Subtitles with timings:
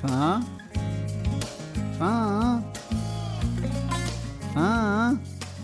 [0.00, 0.42] Far?
[1.98, 2.62] Far?
[4.54, 5.16] Far?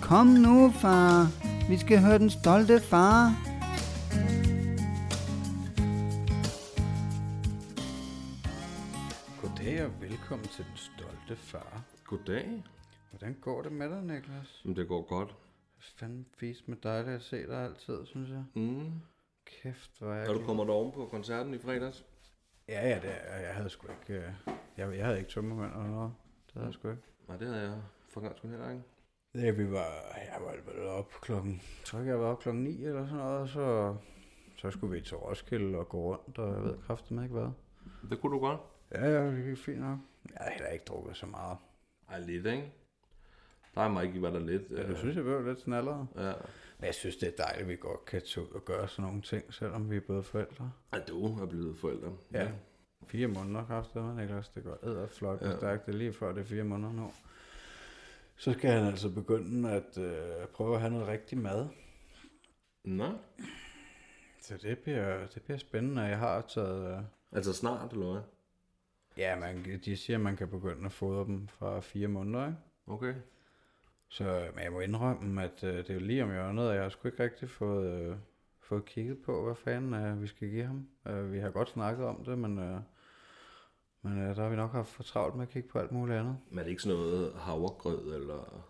[0.02, 1.26] Kom nu, far.
[1.68, 3.32] Vi skal høre den stolte far.
[9.42, 11.82] Goddag og velkommen til den stolte far.
[12.04, 12.62] Goddag.
[13.10, 14.62] Hvordan går det med dig, Niklas?
[14.64, 15.34] Men det går godt.
[15.98, 18.44] Fanden fisk med dejligt at se dig altid, synes jeg.
[18.54, 18.92] Mm.
[19.62, 20.46] Kæft, hvor er jeg Er du glad.
[20.46, 22.04] kommet deroven på koncerten i fredags?
[22.68, 23.08] Ja, ja, det
[23.46, 24.14] jeg havde sgu ikke...
[24.26, 24.32] øh,
[24.76, 26.12] Jeg, jeg havde ikke tømmermænd eller noget.
[26.46, 27.02] Det havde jeg sgu ikke.
[27.28, 28.82] Nej, det havde jeg for gang sgu heller ikke.
[29.34, 32.64] Ja, vi var, jeg var vel op klokken, jeg tror ikke, jeg var op klokken
[32.64, 33.96] 9 eller sådan noget, og så,
[34.56, 37.48] så skulle vi til Roskilde og gå rundt, og jeg ved kraftigt ikke hvad.
[38.10, 38.60] Det kunne du godt.
[38.92, 39.98] Ja, ja, det gik fint nok.
[40.30, 41.58] Jeg har heller ikke drukket så meget.
[42.10, 42.72] Ej, lidt, ikke?
[43.74, 44.70] Der er mig ikke, var der lidt.
[44.70, 46.06] Ja, øh, du synes, jeg blev lidt snallere.
[46.16, 46.32] Ja.
[46.78, 49.04] Men jeg synes, det er dejligt, at vi godt kan tage ud og gøre sådan
[49.04, 50.72] nogle ting, selvom vi er både forældre.
[50.92, 52.16] Ej, du er blevet forældre.
[52.32, 52.48] Ja.
[53.06, 55.56] Fire måneder kraftigt, men Niklas, det går æderflot Ja.
[55.56, 55.86] stærkt.
[55.86, 57.12] Det er lige før, det er fire måneder nu.
[58.36, 61.66] Så skal han altså begynde at øh, prøve at have noget rigtig mad.
[62.84, 63.12] Nå,
[64.40, 66.02] Så det bliver, det bliver spændende.
[66.02, 66.96] Jeg har taget...
[66.98, 68.22] Øh, altså snart, eller hvad?
[69.16, 72.58] Ja, man, de siger, at man kan begynde at fodre dem fra fire måneder, ikke?
[72.86, 73.14] Okay.
[74.08, 76.82] Så men jeg må indrømme, at øh, det er jo lige om hjørnet, og jeg
[76.82, 78.16] har sgu ikke rigtig fået, øh,
[78.60, 80.88] fået kigget på, hvad fanden øh, vi skal give ham.
[81.06, 82.80] Øh, vi har godt snakket om det, men, øh,
[84.02, 86.18] men øh, der har vi nok haft for travlt med at kigge på alt muligt
[86.18, 86.38] andet.
[86.50, 88.64] Men er det ikke sådan noget havregrød, eller...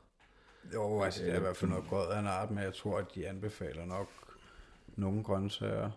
[0.75, 2.99] Jo, altså det er i hvert fald noget grød af en art, men jeg tror,
[2.99, 4.09] at de anbefaler nok
[4.89, 5.91] nogle grøntsager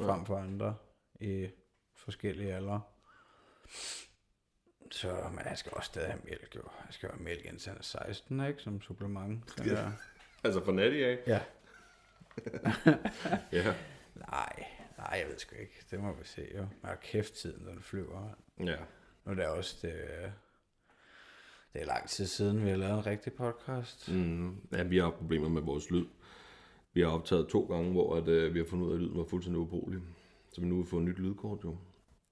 [0.00, 0.06] Ja.
[0.06, 0.74] frem for andre
[1.20, 1.48] i
[1.94, 2.80] forskellige aldre.
[4.90, 6.62] Så, men han skal også stadig have mælk, jo.
[6.78, 8.62] Han skal have mælk indtil han er 16, ikke?
[8.62, 9.54] Som supplement.
[9.66, 9.72] Ja.
[9.72, 9.90] Ja.
[10.44, 11.18] Altså for natty af?
[11.26, 11.40] ja.
[13.52, 13.74] Ja.
[14.14, 14.64] Nej,
[14.98, 15.84] nej, jeg ved sgu ikke.
[15.90, 16.66] Det må vi se, jo.
[16.84, 18.28] Har kæft tiden, den flyver.
[18.60, 18.76] Ja.
[19.24, 19.94] Nu er det også, det,
[21.72, 24.12] det er lang tid siden, vi har lavet en rigtig podcast.
[24.12, 24.56] Mm.
[24.72, 26.06] Ja, vi har problemer med vores lyd.
[26.92, 29.18] Vi har optaget to gange, hvor at, øh, vi har fundet ud af, at lyden
[29.18, 30.00] var fuldstændig ubrugelig.
[30.52, 31.76] Så vi nu har fået et nyt lydkort, jo.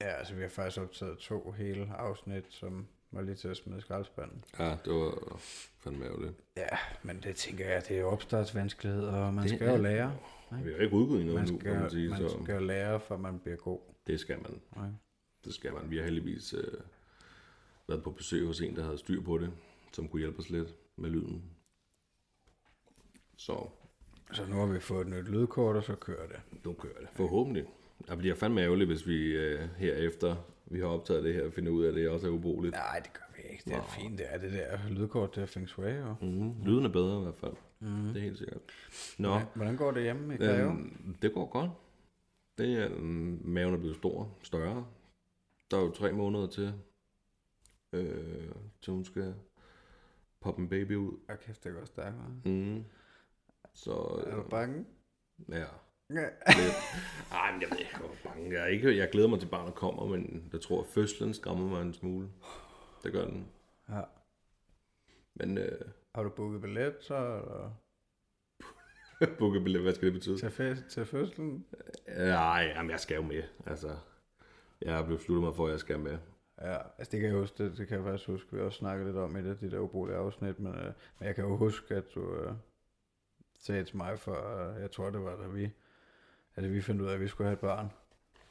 [0.01, 3.81] Ja, altså vi har faktisk optaget to hele afsnit, som var lige til at smide
[3.81, 4.45] skraldespanden.
[4.59, 5.37] Ja, det var
[5.79, 6.33] fandme ærgerligt.
[6.57, 6.69] Ja,
[7.03, 9.83] men det tænker jeg, det er opstartsvanskeligheder, og man Det skal er jo det.
[9.83, 10.19] lære.
[10.65, 13.01] Vi har ikke udgivet endnu, Man nu, kan man sige, skal, man så skal lære,
[13.01, 13.81] for man bliver god.
[14.07, 14.61] det skal man.
[14.77, 14.91] Okay?
[15.45, 15.91] Det skal man.
[15.91, 16.81] Vi har heldigvis øh,
[17.89, 19.53] været på besøg hos en, der havde styr på det,
[19.93, 21.43] som kunne hjælpe os lidt med lyden.
[23.37, 23.67] Så
[24.33, 26.41] Så nu har vi fået et nyt lydkort, og så kører det.
[26.65, 27.09] nu kører det.
[27.13, 27.65] Forhåbentlig.
[28.09, 31.85] Jeg bliver fandme ærgerligt, hvis vi øh, herefter, vi har optaget det her, finder ud
[31.85, 32.75] af, at det også er ubrugeligt.
[32.75, 33.63] Nej, det gør vi ikke.
[33.65, 36.15] Det er fint, det er det der lydkort, det er Feng Shui, jo.
[36.21, 37.53] Mm, lyden er bedre i hvert fald.
[37.81, 37.89] Mm.
[38.07, 38.61] Det er helt sikkert.
[39.19, 40.63] Nå, Hvordan- Hvordan går det hjemme i Greve?
[40.71, 41.71] øhm, det går godt.
[42.59, 44.87] Det er, øhm, maven er blevet stor, større.
[45.71, 46.73] Der er jo tre måneder til,
[47.93, 48.49] øh,
[48.83, 49.35] til hun skal
[50.41, 51.19] poppe en baby ud.
[51.29, 52.49] Ja, kæft, det går stærkt, hva'?
[52.49, 52.85] Mm.
[53.75, 53.91] Så,
[54.27, 54.85] Er du øh, bange?
[55.49, 55.65] ja.
[56.11, 56.23] Ja.
[56.47, 56.75] Lidt.
[57.33, 58.67] Ej, men jeg ved ikke, hvor bange jeg er.
[58.67, 61.83] Ikke, jeg glæder mig til, at barnet kommer, men jeg tror, at fødslen skræmmer mig
[61.83, 62.29] en smule.
[63.03, 63.49] Det gør den.
[63.89, 64.01] ja.
[65.35, 65.81] Men øh,
[66.15, 67.17] Har du booket billet, så?
[67.17, 67.71] Eller?
[69.39, 70.39] bookebillet, hvad skal det betyde?
[70.39, 71.67] Til, fest, til fødslen?
[72.09, 73.43] Nej, jamen, jeg skal jo med.
[73.67, 73.97] Altså,
[74.83, 76.19] jeg har besluttet mig for, at jeg skal med.
[76.61, 79.07] Ja, altså det kan jeg huske, det, det kan jeg faktisk huske, vi også snakkede
[79.09, 81.57] lidt om i det, af de der ubrugelige afsnit, men, øh, men jeg kan jo
[81.57, 82.53] huske, at du øh,
[83.59, 85.71] sagde til mig for, øh, jeg tror det var, da vi,
[86.57, 87.91] at vi fandt ud af, at vi skulle have et barn,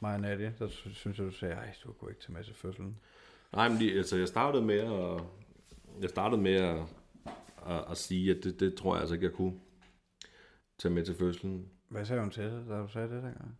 [0.00, 2.54] mig og Nadia, sy- synes jeg, du sagde, ej, du kunne ikke tage med til
[2.54, 2.98] fødslen.
[3.52, 5.22] Nej, men lige, altså, jeg startede med at,
[6.00, 6.80] jeg startede med at,
[7.66, 9.60] at, at sige, at det, det tror jeg altså ikke, jeg kunne
[10.78, 11.68] tage med til fødslen.
[11.88, 13.58] Hvad sagde hun til det, da du sagde det dengang?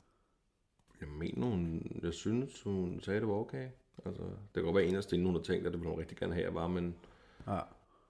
[1.00, 3.68] Jeg mener, hun, jeg synes, hun sagde, det var okay.
[4.06, 6.34] Altså, det kan godt være eneste, hun har tænkt, at det ville hun rigtig gerne
[6.34, 6.94] have, jeg var, men,
[7.46, 7.60] Ja,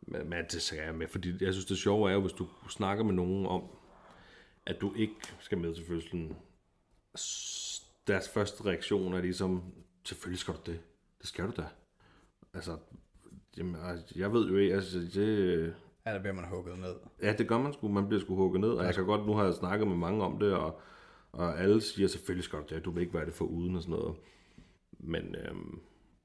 [0.00, 2.48] men, men det sagde jeg med, fordi jeg synes, det sjove er jo, hvis du
[2.68, 3.62] snakker med nogen om,
[4.66, 6.36] at du ikke skal med til fødslen,
[8.06, 9.62] deres første reaktion er ligesom,
[10.04, 10.80] selvfølgelig skal du det.
[11.20, 11.66] Det skal du da.
[12.54, 12.78] Altså,
[13.56, 15.74] jamen, altså, jeg ved jo ikke, altså, det,
[16.06, 16.94] ja der bliver man hugget ned.
[17.22, 17.88] Ja, det gør man sgu.
[17.88, 18.70] Man bliver sgu hugget ned.
[18.70, 20.80] Og jeg kan godt, nu har jeg snakket med mange om det, og,
[21.32, 23.82] og alle siger, selvfølgelig skal du det, du vil ikke være det for uden og
[23.82, 24.16] sådan noget.
[24.98, 25.80] Men øhm,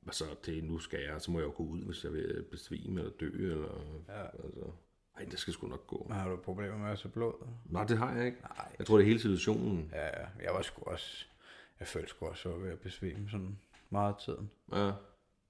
[0.05, 2.99] altså, det nu skal jeg, så må jeg jo gå ud, hvis jeg vil besvime
[2.99, 4.23] eller dø, eller, Ja.
[4.43, 4.71] altså,
[5.19, 6.05] ej, det skal sgu nok gå.
[6.09, 7.33] Men har du problemer med at se blod?
[7.65, 8.37] Nej, det har jeg ikke.
[8.41, 8.75] Nej.
[8.79, 9.89] Jeg tror, det er hele situationen.
[9.93, 10.09] Ja,
[10.43, 11.25] jeg var sgu også,
[11.79, 14.51] jeg følte sgu også, at jeg var ved at besvime sådan meget af tiden.
[14.71, 14.91] Ja,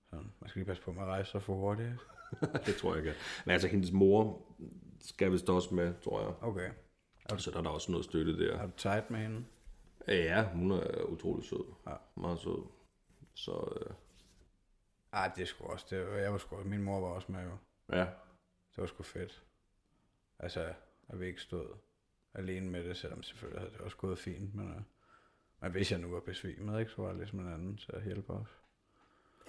[0.09, 1.93] Sådan, man skal lige passe på med at rejse sig for hurtigt.
[2.65, 3.17] det tror jeg ikke.
[3.45, 4.41] Men altså, hendes mor
[4.99, 6.33] skal vist også med, tror jeg.
[6.41, 6.69] Okay.
[7.37, 8.57] Så der er der også noget støtte der.
[8.57, 9.45] Er du tight med hende?
[10.07, 11.73] Ja, hun er utrolig sød.
[11.87, 11.93] Ja.
[12.15, 12.63] Meget sød.
[13.33, 13.93] Så øh,
[15.13, 17.57] Ej, det er sgu også, det, jeg var sgu, min mor var også med jo.
[17.97, 18.05] Ja.
[18.75, 19.43] Det var sgu fedt.
[20.39, 20.73] Altså,
[21.09, 21.67] at vi ikke stod
[22.33, 24.81] alene med det, selvom selvfølgelig havde det også gået fint, men, uh,
[25.61, 28.03] men hvis jeg nu var besvimet, ikke, så var der ligesom en anden til at
[28.03, 28.47] hjælpe os.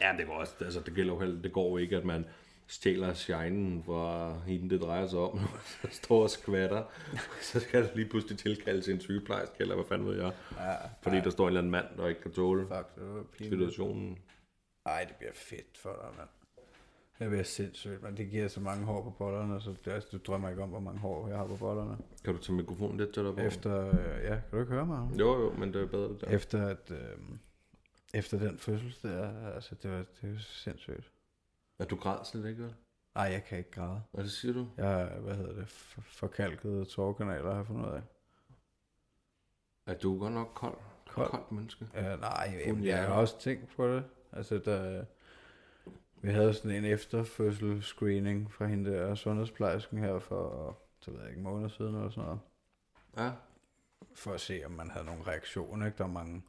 [0.00, 2.24] Ja, det går også, altså det gælder jo heller, det går jo ikke, at man
[2.66, 5.40] stjæler shinen fra hende, det drejer sig om,
[5.82, 6.84] så står og skvatter,
[7.40, 11.16] så skal der lige pludselig tilkaldes en sygeplejerske, eller hvad fanden ved jeg, Ja, fordi
[11.16, 12.94] der står en eller anden mand, der ikke kan tåle fuck,
[13.38, 14.18] det situationen.
[14.86, 16.28] Ej, det bliver fedt for dig, mand.
[17.20, 20.18] Det bliver sindssygt, men det giver så mange hår på bollerne, så det, altså, du
[20.26, 21.98] drømmer ikke om, hvor mange hår jeg har på bollerne.
[22.24, 23.40] Kan du tage mikrofonen lidt tættere på?
[23.40, 25.18] Efter, øh, ja, kan du ikke høre mig?
[25.18, 26.26] Jo, jo, men det er bedre der.
[26.26, 27.18] Efter at, øh,
[28.14, 31.12] efter den fødsel der, altså det var, det var sindssygt.
[31.78, 32.74] Er du græd slet ikke, vel?
[33.14, 34.02] Nej, jeg kan ikke græde.
[34.12, 34.66] Hvad det siger du?
[34.76, 38.02] Jeg er, hvad hedder det, for- forkalkede tårkanaler, har jeg fundet ud af.
[39.86, 40.76] Er du godt nok kold?
[41.08, 41.28] Kold?
[41.30, 41.86] Koldt menneske.
[41.94, 44.04] Ja, nej, jamen, jeg har også tænkt på det.
[44.32, 45.04] Altså, der,
[46.22, 51.38] vi havde sådan en efterfødsel-screening fra hende der sundhedsplejersken her for, så ved jeg ikke,
[51.38, 52.40] en måned siden eller sådan noget.
[53.16, 53.30] Ja.
[54.14, 55.86] For at se, om man havde nogle reaktioner.
[55.86, 55.98] Ikke?
[55.98, 56.42] Der er mange,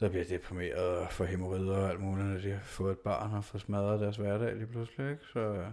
[0.00, 3.34] der bliver deprimeret og får hemorrider og alt muligt, når de har fået et barn
[3.34, 5.10] og får smadret deres hverdag lige pludselig.
[5.10, 5.24] Ikke?
[5.32, 5.72] Så,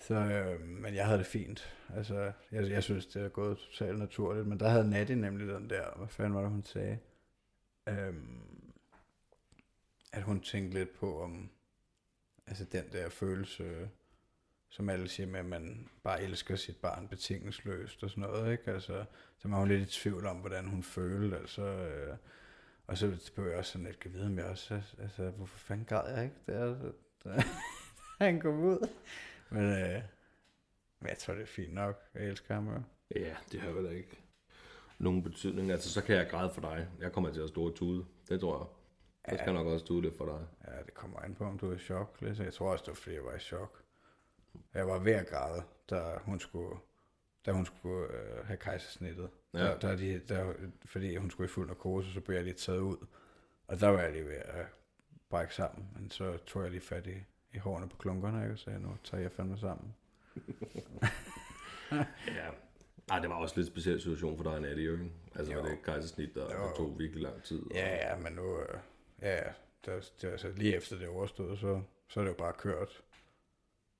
[0.00, 1.76] så, øh, men jeg havde det fint.
[1.96, 4.46] Altså, jeg, jeg synes, det er gået totalt naturligt.
[4.46, 6.98] Men der havde Natty nemlig den der, hvad fanden var det, hun sagde?
[7.88, 8.40] Øhm,
[10.12, 11.50] at hun tænkte lidt på, om
[12.50, 13.90] altså den der følelse,
[14.68, 18.70] som alle siger med, at man bare elsker sit barn betingelsesløst og sådan noget, ikke?
[18.70, 19.04] Altså,
[19.38, 22.16] så var hun lidt i tvivl om, hvordan hun følte, altså, øh,
[22.86, 25.86] og så blev jeg også sådan lidt, kan vide, om jeg også, altså, hvorfor fanden
[25.86, 26.92] græd jeg ikke der,
[27.24, 27.42] da
[28.24, 28.88] han kom ud?
[29.50, 30.02] Men, øh,
[31.00, 32.02] men jeg tror, det er fint nok.
[32.14, 32.82] Jeg elsker ham jo.
[33.16, 34.18] Ja, det har vel ikke
[34.98, 35.70] nogen betydning.
[35.70, 36.88] Altså, så kan jeg græde for dig.
[37.00, 38.04] Jeg kommer til at stå og tude.
[38.28, 38.79] Det tror jeg.
[39.28, 40.46] Jeg skal nok også tude lidt for dig.
[40.72, 42.16] Ja, det kommer an på, om du er i chok.
[42.20, 42.38] Lidt.
[42.38, 43.82] Jeg tror også, det var, fordi jeg var i chok.
[44.74, 46.76] Jeg var ved at græde, da hun skulle,
[47.46, 49.30] da hun skulle øh, have kejsersnittet.
[49.54, 49.58] Ja.
[49.58, 49.64] Ja.
[49.64, 50.52] Der, der, er de, der,
[50.84, 52.96] fordi hun skulle i fuld narkose, så blev jeg lige taget ud.
[53.66, 54.66] Og der var jeg lige ved at
[55.30, 55.88] brække sammen.
[55.96, 57.14] Men så tog jeg lige fat i,
[57.54, 58.52] i hårene på klunkerne, ikke?
[58.52, 59.94] og sagde, nu tager jeg fandme sammen.
[62.26, 62.48] Ja.
[63.10, 65.10] Ej, det var også lidt speciel situation for dig, Natty, jo, ikke?
[65.34, 65.62] Altså, Jo.
[65.64, 67.62] det et kejsersnit, der, der tog virkelig lang tid.
[67.62, 68.58] og- Ja, ja, men nu...
[68.60, 68.78] Øh,
[69.22, 69.40] ja.
[69.84, 73.02] Det, det, altså, lige efter det er overstået, så, så er det jo bare kørt.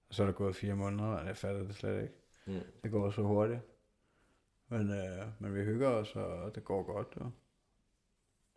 [0.09, 2.15] Og så er der gået fire måneder, og jeg fatter det slet ikke.
[2.47, 2.61] Mm.
[2.83, 3.61] Det går så hurtigt.
[4.69, 7.09] Men, øh, men vi hygger os, og det går godt.
[7.21, 7.31] Jo.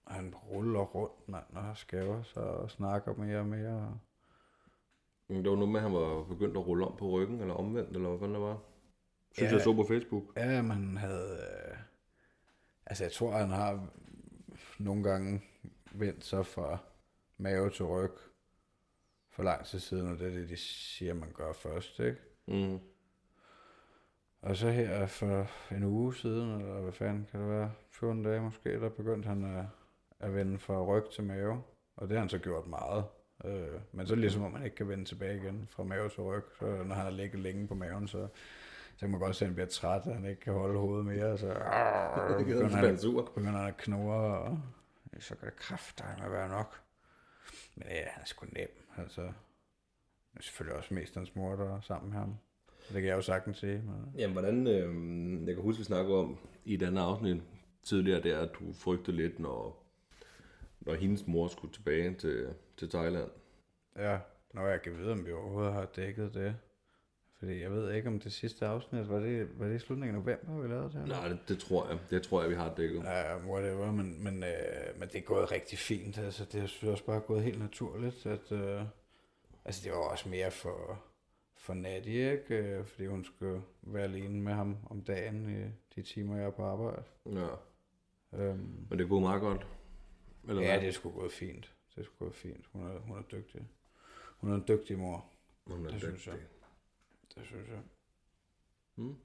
[0.06, 4.00] Og han ruller rundt, mand, og skæver sig og snakker mere og mere.
[5.28, 7.54] Men Det var noget med, at han var begyndt at rulle om på ryggen, eller
[7.54, 8.60] omvendt, eller hvad fanden det var.
[9.32, 9.56] Synes Ja.
[9.56, 10.24] jeg så på Facebook.
[10.38, 11.38] Ja, man havde...
[11.72, 11.78] Øh,
[12.86, 13.88] altså, jeg tror, han har
[14.80, 15.42] nogle gange
[15.94, 16.78] vendt sig fra
[17.38, 18.12] mave til ryg
[19.30, 22.18] for lang tid siden, og det er det, de siger, man gør først, ikke?
[22.48, 22.80] Mm.
[24.42, 28.42] Og så her for en uge siden, eller hvad fanden kan det være, 14 dage
[28.42, 29.66] måske, der begyndte han at,
[30.20, 31.64] at vende fra ryg til mave.
[31.96, 33.04] Og det har han så gjort meget.
[33.46, 36.44] Øh, men så ligesom, om man ikke kan vende tilbage igen fra mave til ryg.
[36.60, 38.28] Så når han har ligget længe på maven, så,
[38.96, 41.06] så kan man godt se, at han bliver træt, at han ikke kan holde hovedet
[41.06, 41.38] mere.
[41.38, 41.48] Så
[42.28, 42.98] gider begynder, han
[43.36, 44.60] begynder han at knurre, og
[45.20, 45.56] så kan det
[46.26, 46.82] at være nok.
[47.76, 48.70] Men ja, han er sgu nem.
[48.98, 52.38] Altså, det er selvfølgelig også mest hans mor, der er sammen med ham.
[52.80, 53.82] Så det kan jeg jo sagtens sige.
[53.82, 54.14] Men...
[54.18, 57.42] Jamen, hvordan, øh, jeg kan huske, vi snakkede om i et andet afsnit
[57.84, 59.86] tidligere, der at du frygtede lidt, når,
[60.80, 63.30] når hendes mor skulle tilbage til, til Thailand.
[63.96, 64.20] Ja,
[64.54, 66.56] når jeg kan vide, om vi overhovedet har dækket det.
[67.44, 70.22] Fordi jeg ved ikke, om det sidste afsnit, var det, var det i slutningen af
[70.24, 71.06] november, vi lavede det her?
[71.06, 72.00] Nej, det, det tror jeg.
[72.10, 73.04] Det tror jeg, vi har dækket.
[73.04, 76.18] Ja, whatever, men, men, øh, men det er gået rigtig fint.
[76.18, 78.26] Altså, det er synes jeg også bare gået helt naturligt.
[78.26, 78.82] At, øh,
[79.66, 81.04] altså, det var også mere for,
[81.58, 82.56] for Natty, ikke?
[82.58, 86.52] Øh, Fordi hun skulle være alene med ham om dagen i de timer, jeg er
[86.52, 87.04] på arbejde.
[87.26, 87.48] Ja.
[88.34, 89.68] Øhm, Men det går meget godt.
[90.50, 90.82] Eller ja, hvad?
[90.82, 91.74] det er sgu gået fint.
[91.96, 92.66] Det er sgu gået fint.
[92.74, 93.68] Hun er, hun er dygtig.
[94.38, 95.26] Hun er en dygtig mor.
[95.68, 96.32] Hun er det synes dygtig.
[96.32, 96.40] jeg.
[97.36, 97.80] Det synes jeg.
[98.96, 99.16] Mm.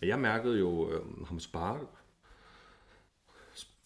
[0.00, 1.86] Og Jeg mærkede jo øh, ham sparke,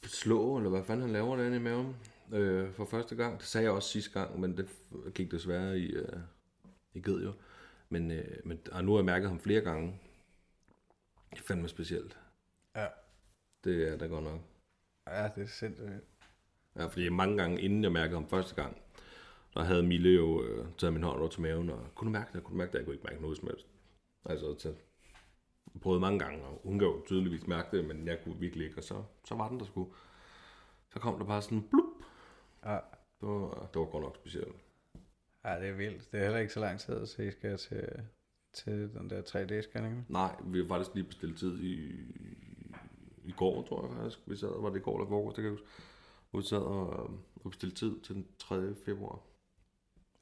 [0.03, 1.97] slå, eller hvad fanden han laver derinde i maven,
[2.33, 3.39] øh, for første gang.
[3.39, 4.69] Det sagde jeg også sidste gang, men det
[5.15, 6.19] gik desværre i, øh,
[6.95, 7.33] i ged jo.
[7.89, 10.01] Men, øh, men og nu har jeg mærket ham flere gange.
[11.31, 12.19] Det er fandme specielt.
[12.77, 12.87] Ja.
[13.65, 14.41] Det er da godt nok.
[15.07, 15.89] Ja, det er sindssygt.
[16.77, 18.77] Ja, fordi mange gange inden jeg mærkede ham første gang,
[19.55, 22.31] der havde Mille jo øh, taget min hånd over til maven, og kunne du mærke
[22.33, 23.67] det, kunne du mærke det, jeg kunne ikke mærke noget som helst.
[24.25, 24.69] Altså, så
[25.75, 28.79] jeg prøvede mange gange, og hun jo tydeligvis mærke det, men jeg kunne virkelig ikke,
[28.79, 29.91] og så, så var den der skulle.
[30.93, 31.85] Så kom der bare sådan, blup,
[32.65, 32.79] Ja.
[33.21, 34.57] Det var, det var godt nok specielt.
[35.45, 36.13] Ja, det er vildt.
[36.13, 37.89] Det er heller ikke så lang tid, så I skal til,
[38.53, 40.05] til den der 3D-scanning.
[40.09, 42.03] Nej, vi har faktisk lige bestilt tid i,
[43.25, 44.19] i går, tror jeg faktisk.
[44.27, 45.67] Vi sad, var det i går eller foregårs, det kan jeg huske.
[46.33, 47.11] Vi sad og,
[47.45, 48.75] og bestilte tid til den 3.
[48.85, 49.19] februar.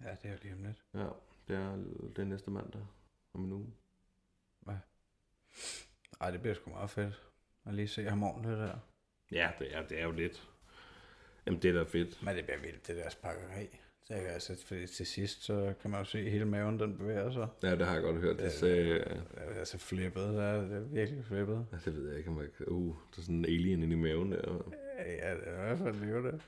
[0.04, 0.82] Ja, det er jo lige om lidt.
[0.94, 1.08] Ja,
[1.48, 1.76] det er,
[2.16, 2.82] det er næste mandag
[3.34, 3.72] om en uge.
[6.20, 7.22] Ej, det bliver sgu meget fedt.
[7.66, 8.78] At lige se ham ordentligt der.
[9.32, 10.48] Ja, det er, det er jo lidt.
[11.46, 12.22] Jamen, det er da fedt.
[12.22, 13.80] Men det bliver vildt, det der spakkeri.
[14.08, 16.98] Det er altså, fordi til sidst, så kan man jo se, at hele maven, den
[16.98, 17.48] bevæger sig.
[17.62, 18.38] Ja, det har jeg godt hørt.
[18.38, 21.66] Det sagde, Det er altså flippet, det er, det er virkelig flippet.
[21.72, 22.66] ja, det ved jeg ikke, om jeg kan...
[22.68, 24.72] Uh, der er sådan en alien inde i maven der.
[24.98, 26.42] Ja, det er i hvert fald lige det.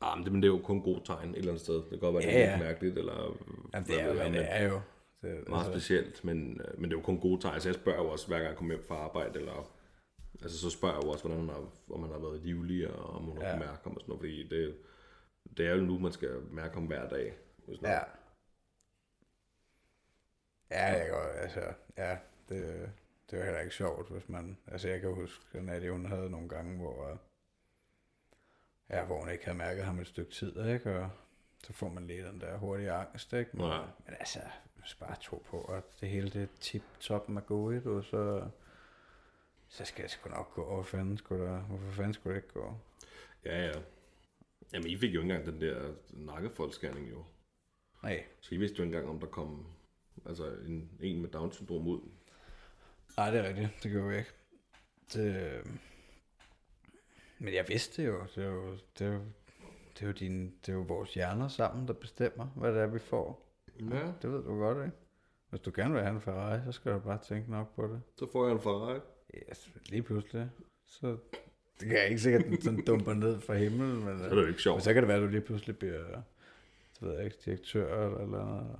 [0.00, 1.74] Ah, men det, men det er jo kun god tegn et eller andet sted.
[1.74, 2.56] Det kan godt være, det Ja, er ja.
[2.56, 3.36] lidt mærkeligt, eller
[3.74, 4.80] Jamen, det er jo, det er jo.
[5.22, 7.60] Det, altså, men meget specielt, men, øh, men det er jo kun gode tegn.
[7.60, 9.72] Så jeg spørger jo også, hver gang jeg kommer hjem fra arbejde, eller
[10.42, 11.64] altså så spørger jeg jo også, hvordan han har,
[11.94, 13.58] om han har været livlig, og om hun har Ja.
[13.58, 14.76] mærke ham og sådan noget, fordi det,
[15.56, 17.36] det er jo nu, man skal mærke ham hver dag.
[17.66, 17.98] Hvis Ja.
[20.70, 21.60] Ja, jeg godt, altså,
[21.98, 22.16] ja,
[22.48, 22.90] det,
[23.30, 26.48] det var heller ikke sjovt, hvis man, altså jeg kan huske, at hun havde nogle
[26.48, 27.18] gange, hvor,
[28.90, 31.10] ja, hvor hun ikke havde mærket ham et stykke tid, ikke, og
[31.64, 33.78] så får man lige den der hurtige angst, ikke, men, Ja.
[34.06, 34.38] men altså,
[34.74, 38.48] hvis bare tro på, at det hele det tip-top med gode, du, så,
[39.68, 42.54] så skal det sgu nok gå, hvor fanden skulle der, hvorfor fanden skulle det ikke
[42.54, 42.74] gå?
[43.44, 43.72] Ja, ja.
[44.72, 47.24] Jamen, I fik jo ikke engang den der nakkefoldsscanning jo.
[48.02, 49.66] Nej, Så I vidste jo ikke engang, om der kom
[50.26, 52.00] altså en, en med Down-syndrom ud.
[53.16, 53.68] Nej, det er rigtigt.
[53.82, 54.30] Det gjorde vi ikke.
[55.12, 55.66] Det, øh,
[57.40, 58.20] men jeg vidste det jo.
[58.34, 59.20] Det er jo, det er jo,
[59.94, 62.86] det er jo, din, det er jo vores hjerner sammen, der bestemmer, hvad det er,
[62.86, 63.46] vi får.
[63.80, 64.12] Ja.
[64.22, 64.96] Det ved du godt, ikke?
[65.50, 68.00] Hvis du gerne vil have en Ferrari, så skal du bare tænke nok på det.
[68.18, 69.00] Så får jeg en Ferrari.
[69.50, 70.50] Yes, lige pludselig.
[70.86, 71.16] Så
[71.80, 74.36] det kan jeg ikke sikkert, den sådan dumper ned fra himlen, men, Så er det
[74.36, 74.82] jo ikke men sjovt.
[74.82, 76.04] så kan det være, at du lige pludselig bliver,
[77.00, 78.76] det ved jeg ikke, direktør eller, eller noget.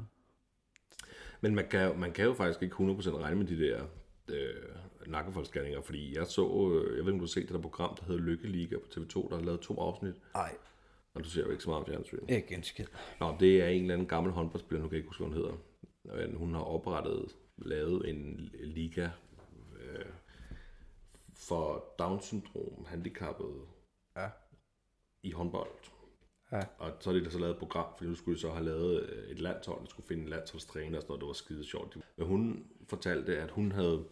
[1.40, 2.81] Men man kan, man kan jo faktisk ikke 100%
[3.23, 3.85] regne med de der
[4.29, 4.76] øh,
[5.07, 7.97] nakkefoldsscanninger, fordi jeg så, øh, jeg ved ikke, om du har set det der program,
[7.97, 10.57] der hedder Lykkeliga på TV2, der har lavet to afsnit, Nej,
[11.14, 12.28] og du ser jo ikke så meget fjernsyn.
[12.28, 12.87] ikke en skid.
[13.21, 15.37] Nå, det er en eller anden gammel håndboldspiller, nu kan jeg ikke huske, hvad hun
[15.42, 16.38] hedder.
[16.38, 19.11] Hun har oprettet, lavet en liga
[19.80, 20.04] øh,
[21.35, 23.61] for Down-syndrom, handicappede
[24.16, 24.28] Ja.
[25.23, 25.71] i håndbold.
[26.52, 26.61] Ja.
[26.78, 28.64] Og så er det der så lavet et program, fordi nu skulle de så have
[28.64, 31.64] lavet øh, et landshold, de skulle finde en landsholdstræner og sådan noget, det var skide
[31.64, 31.97] sjovt.
[32.16, 34.04] Men hun fortalte, at hun havde,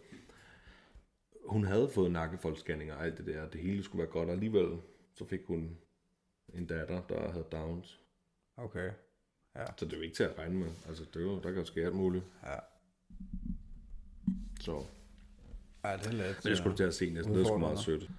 [1.45, 4.81] hun havde fået nakkefoldsscanninger og alt det der, det hele skulle være godt, og alligevel
[5.13, 5.77] så fik hun
[6.53, 7.99] en datter, der havde Downs.
[8.57, 8.91] Okay.
[9.77, 10.71] Så det er jo ikke til at regne med.
[10.87, 12.23] Altså, det er jo, der kan jo ske alt muligt.
[12.43, 12.55] Ja.
[14.59, 14.83] Så.
[15.83, 16.11] Ej, det er.
[16.11, 17.33] Men det skulle du til at se næsten.
[17.33, 18.09] Det er sgu meget sødt.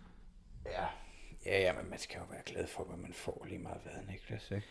[0.67, 0.87] Ja.
[1.47, 3.93] Ja, ja, men man skal jo være glad for, hvad man får lige meget hvad,
[4.09, 4.67] Niklas, ikke?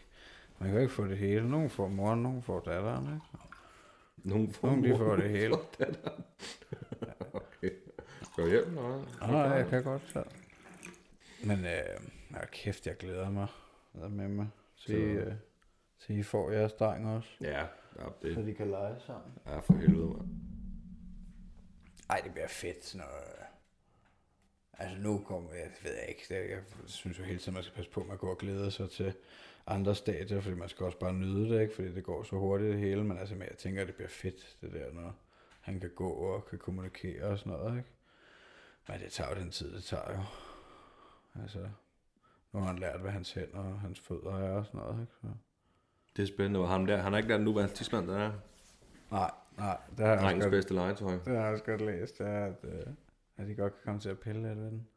[0.60, 1.50] Man kan jo ikke få det hele.
[1.50, 3.25] Nogle får moren, nogle får datteren, ikke?
[4.18, 5.56] Nogle får Nogle de mor, får det hele.
[7.34, 7.72] Okay.
[8.39, 8.74] Skal du hjem?
[8.74, 9.31] Nej.
[9.31, 10.24] Nej, jeg kan godt så.
[11.43, 12.00] Men øh,
[12.34, 13.48] ja, kæft, jeg glæder mig
[13.93, 14.48] med mig.
[14.75, 15.34] Så, Så- I, øh,
[15.98, 17.29] så I får jeres dreng også.
[17.41, 17.60] Ja,
[18.00, 19.31] ja, det Så de kan lege sammen.
[19.46, 20.29] er for helvede, mand.
[22.10, 23.05] Ej, det bliver fedt, når...
[24.74, 27.75] Altså nu kommer jeg, ved jeg ikke, det, jeg synes jo hele tiden, man skal
[27.75, 29.13] passe på at gå og glæde sig til
[29.67, 31.75] andre stadier, fordi man skal også bare nyde det, ikke?
[31.75, 34.10] fordi det går så hurtigt det hele, men altså, men jeg tænker, at det bliver
[34.10, 35.15] fedt, det der, når
[35.62, 37.89] han kan gå og kan kommunikere og sådan noget, ikke?
[38.89, 40.19] Men det tager jo den tid, det tager jo.
[41.41, 41.60] Altså,
[42.53, 45.13] nu har han lært, hvad hans hænder og hans fødder er og sådan noget, ikke?
[45.22, 45.27] Så.
[46.15, 46.60] Det er spændende.
[46.60, 48.31] Og ham der, han er ikke der nu, hvad hans tidsmand der er.
[49.12, 51.12] Nej, nej, det har også Drengens godt, bedste legetøj.
[51.12, 52.93] det har jeg også godt læst, det er, at, øh,
[53.38, 54.88] at de godt kan komme til at pille lidt ved den.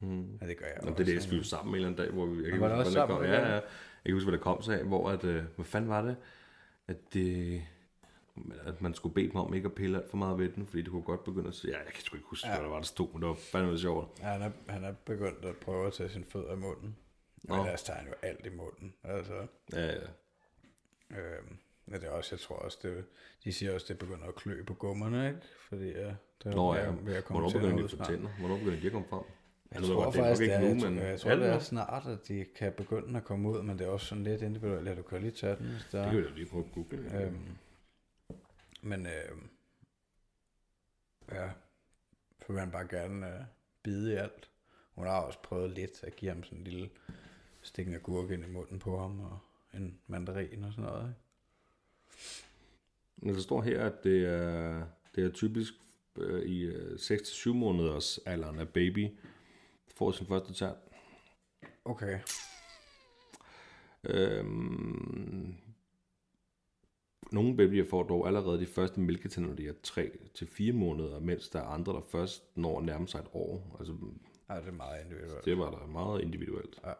[0.00, 0.38] Mm.
[0.40, 0.98] Ja, det gør jeg Nå, også.
[1.04, 2.42] det læste vi jo sammen en eller anden dag, hvor vi...
[2.42, 3.42] Jeg kan var det huske, også hvordan sammen, kom.
[3.42, 3.54] det Ja, ja.
[3.54, 3.62] Jeg
[4.06, 5.24] kan huske, hvad der kom sig af, hvor at...
[5.24, 6.16] Øh, hvad fanden var det?
[6.88, 7.62] At det...
[8.66, 10.82] At man skulle bede dem om ikke at pille alt for meget ved den, fordi
[10.82, 11.70] det kunne godt begynde at sige...
[11.70, 12.54] Ja, jeg kan sgu ikke huske, Ja.
[12.54, 14.18] hvad der var, der stod, men det var fandme sjovt.
[14.20, 16.96] Ja, han er, han er begyndt at prøve at tage sine fødder i munden.
[17.42, 17.62] Men Nå.
[17.64, 18.94] ellers tager han jo alt i munden.
[19.04, 20.00] Altså, Ja, ja.
[21.10, 23.04] øhm, men det er også, jeg tror også, det,
[23.44, 25.40] de siger også, det begynder at klø på gummerne, ikke?
[25.68, 26.14] Fordi ja, det
[26.44, 28.08] er Nå ja, ved at komme hvornår til begynder de ud at få snart.
[28.08, 28.28] tænder?
[28.38, 29.22] Hvornår begynder de at komme frem?
[29.72, 31.58] Jeg ved tror godt, faktisk, det er, ikke jeg, nu, men jeg tror, det er
[31.58, 34.88] snart, at de kan begynde at komme ud, men det er også sådan lidt individuelt,
[34.88, 37.22] at du kan lige tage den, hvis der Det kan da lige prøve at google.
[37.24, 37.48] Øhm,
[38.84, 39.50] men øhm,
[41.32, 41.50] ja,
[42.46, 43.44] så vil han bare gerne øh,
[43.82, 44.50] bide i alt.
[44.94, 46.90] Hun har også prøvet lidt at give ham sådan en lille
[47.62, 49.38] stik af gurk ind i munden på ham, og
[49.74, 51.08] en mandarin og sådan noget.
[51.08, 51.20] Ikke?
[53.16, 55.74] Men der står her, at det er, det er typisk
[56.16, 59.08] øh, i øh, 6-7 måneders alderen, at baby
[59.96, 60.76] får sin første tand.
[61.84, 62.20] Okay.
[64.04, 65.56] Øhm,
[67.34, 69.72] nogle babyer får dog allerede de første mælketænder, når de er
[70.70, 73.76] 3-4 måneder, mens der er andre, der først når at nærme sig et år.
[73.78, 73.94] Altså,
[74.48, 75.44] Ja, det er meget individuelt.
[75.44, 76.80] det var da meget individuelt.
[76.84, 76.92] Ja.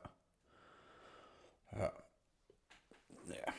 [1.77, 1.89] Ja.
[3.29, 3.53] Ja.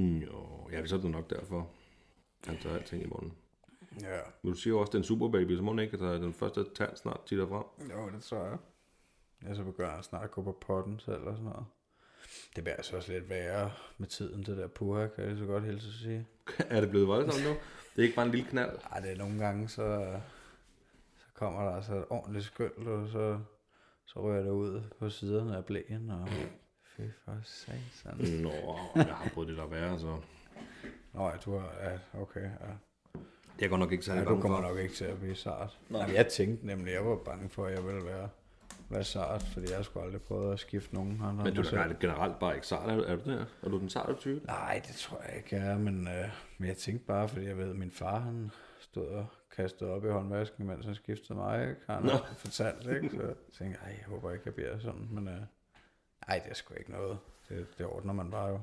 [0.00, 1.70] Jo, ja, så er det nok derfor.
[2.44, 3.32] Han tager alting i munden.
[4.00, 4.20] Ja.
[4.42, 7.20] Men du siger også, den superbaby, så må den ikke tage den første tand snart
[7.26, 7.90] titter frem.
[7.90, 8.58] Jo, det tror jeg.
[9.42, 11.66] Jeg så begynder jeg snart at gå på potten selv og sådan noget.
[12.56, 15.64] Det bliver altså også lidt værre med tiden, det der puha, kan jeg så godt
[15.64, 16.26] hilse at sige.
[16.74, 17.50] er det blevet voldsomt nu?
[17.50, 18.78] Det er ikke bare en lille knald.
[18.92, 20.16] Ej, det er nogle gange, så,
[21.16, 23.38] så kommer der altså et ordentligt skyld, og så,
[24.06, 26.28] så rører det ud på siderne af blæen, og
[26.96, 28.42] fy for satan.
[28.42, 30.20] Nå, jeg har prøvet det der værre, så...
[31.12, 32.72] Nå, ja, du har, ja, okay, ja.
[33.60, 34.68] Jeg går nok ikke særlig ja du bange kommer for.
[34.68, 35.78] nok ikke til at blive sart.
[35.88, 36.06] Nej.
[36.06, 36.16] Nej.
[36.16, 38.28] Jeg tænkte nemlig, jeg var bange for, at jeg ville være,
[38.88, 41.44] være sart, fordi jeg skulle aldrig prøve at skifte nogen andre.
[41.44, 43.44] Men du er da generelt bare ikke sart, er du, er du der?
[43.62, 44.46] Er du den sarte type?
[44.46, 47.58] Nej, det tror jeg ikke, jeg er, men, øh, men jeg tænkte bare, fordi jeg
[47.58, 48.50] ved, at min far, han
[48.80, 49.26] stod og
[49.56, 51.80] kastede op i håndvasken, mens han skiftede mig, ikke?
[51.86, 52.04] Har han.
[52.04, 52.12] Nå.
[52.44, 53.16] fortalt, ikke?
[53.16, 55.40] Så jeg tænkte, ej, jeg håber ikke, jeg bliver sådan, men øh,
[56.28, 57.18] ej, det er sgu ikke noget.
[57.48, 58.60] Det, det ordner man bare jo.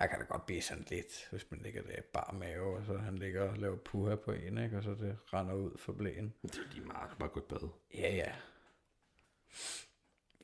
[0.00, 2.84] Jeg kan da godt blive sådan lidt, hvis man ligger der i bar mave, og
[2.86, 4.76] så han ligger og laver puha på en, ikke?
[4.76, 6.34] Og så det render ud for blæen.
[6.42, 7.68] Det er lige meget, bare gå i bad.
[7.94, 8.32] Ja, ja.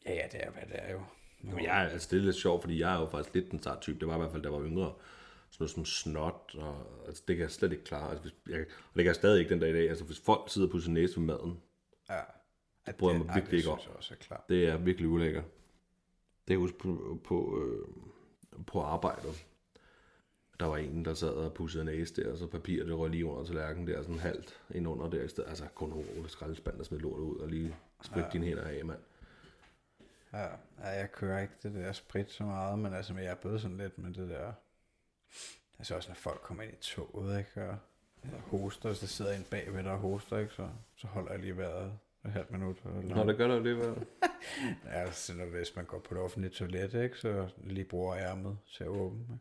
[0.06, 1.00] Ja, ja, det er, hvad det er jo.
[1.44, 3.62] Jamen, jeg, er- altså, det er lidt sjovt, fordi jeg er jo faktisk lidt den
[3.62, 3.98] sarte type.
[4.00, 4.94] Det var i hvert fald, da jeg var yngre.
[5.50, 8.10] Sådan noget som snot, og altså, det kan jeg slet ikke klare.
[8.10, 9.88] Altså, hvis, jeg, og det kan jeg stadig ikke den dag i dag.
[9.88, 11.60] Altså, hvis folk sidder på sin næse med maden,
[12.10, 12.20] Ja.
[12.86, 13.78] Det bryder jeg mig virkelig ikke om.
[13.78, 15.44] er det er virkelig ulækkert.
[16.48, 17.88] Det er på, på, øh,
[18.66, 19.44] på arbejdet.
[20.60, 23.24] Der var en, der sad og pudsede næse der, og så papir, det røg lige
[23.24, 25.48] under tallerkenen der, sådan halvt ind under der i stedet.
[25.48, 28.30] Altså kun over skraldespand, der smed lortet ud, og lige sprit ja.
[28.32, 29.00] dine hænder af, mand.
[30.32, 30.44] Ja,
[30.78, 33.61] ja, jeg kører ikke det der sprit så meget, men altså, men jeg er blevet
[33.61, 34.52] sådan lidt med det der...
[35.78, 37.78] Altså også når folk kommer ind i toget, ikke, og
[38.24, 41.56] jeg hoster, hvis der sidder en bagved, der hoster, ikke, så, så holder jeg lige
[41.56, 42.76] vejret et halvt minut.
[42.84, 43.94] Eller, Nå, det gør der det, hvad?
[44.84, 48.58] Ja, så når, hvis man går på det offentlige toilet, ikke, så lige bruger ærmet
[48.76, 49.20] til at åbne.
[49.20, 49.38] Ikke?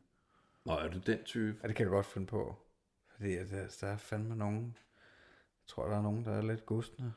[0.65, 1.59] Nå, er du den type?
[1.63, 2.55] Ja, det kan jeg godt finde på.
[3.15, 4.77] Fordi at, der, der er fandme nogen...
[5.63, 7.13] Jeg tror, der er nogen, der er lidt gustne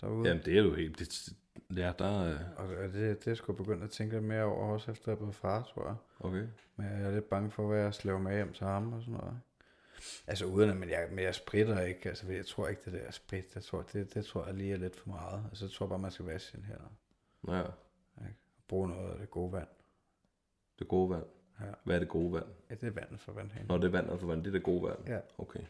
[0.00, 0.28] derude.
[0.28, 0.98] Jamen, det er jo helt...
[0.98, 1.28] Det,
[1.76, 2.38] ja, der er...
[2.56, 5.18] Og det, det, det er sgu begyndt at tænke lidt mere over, også efter jeg
[5.18, 5.96] blevet far, tror jeg.
[6.20, 6.46] Okay.
[6.76, 9.14] Men jeg er lidt bange for, hvad jeg slæver med hjem til ham og sådan
[9.14, 9.40] noget.
[10.26, 13.10] Altså uden at, men jeg, men jeg spritter ikke, altså jeg tror ikke, det der
[13.10, 15.44] sprit, jeg tror, det, det tror jeg lige er lidt for meget.
[15.48, 16.92] Altså jeg tror bare, man skal vaske sine hænder.
[17.48, 17.62] Ja,
[18.28, 18.38] Ikke?
[18.68, 19.68] Bruge noget af det gode vand.
[20.78, 21.24] det gode vand.
[21.60, 21.66] Ja.
[21.84, 22.46] Hvad er det gode vand?
[22.70, 23.68] Ja, det er vandet for vandhanen.
[23.68, 24.40] Nå, det er vandet for vand.
[24.44, 24.98] Det er det gode vand.
[25.06, 25.20] Ja.
[25.38, 25.62] Okay.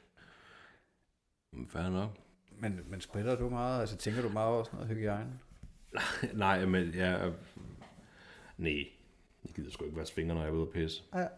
[1.53, 2.11] Men Fair nok.
[2.59, 3.81] Men, men spritter du meget?
[3.81, 5.39] Altså tænker du meget over sådan noget hygiejne?
[6.35, 7.33] Nej, men jeg...
[8.57, 8.89] Nej,
[9.45, 11.03] jeg gider sgu ikke vaske fingre, når jeg er ude og pisse.
[11.15, 11.27] Ja.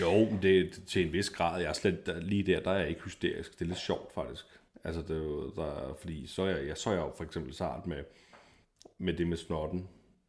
[0.00, 1.60] Jo, men det er til en vis grad.
[1.60, 3.52] Jeg er slet der, lige der, der er jeg ikke hysterisk.
[3.52, 4.44] Det er lidt sjovt, faktisk.
[4.84, 7.54] Altså, det er der, fordi så er jeg, jeg, så er jeg jo for eksempel
[7.54, 8.04] sart med,
[8.98, 9.88] med det med snotten.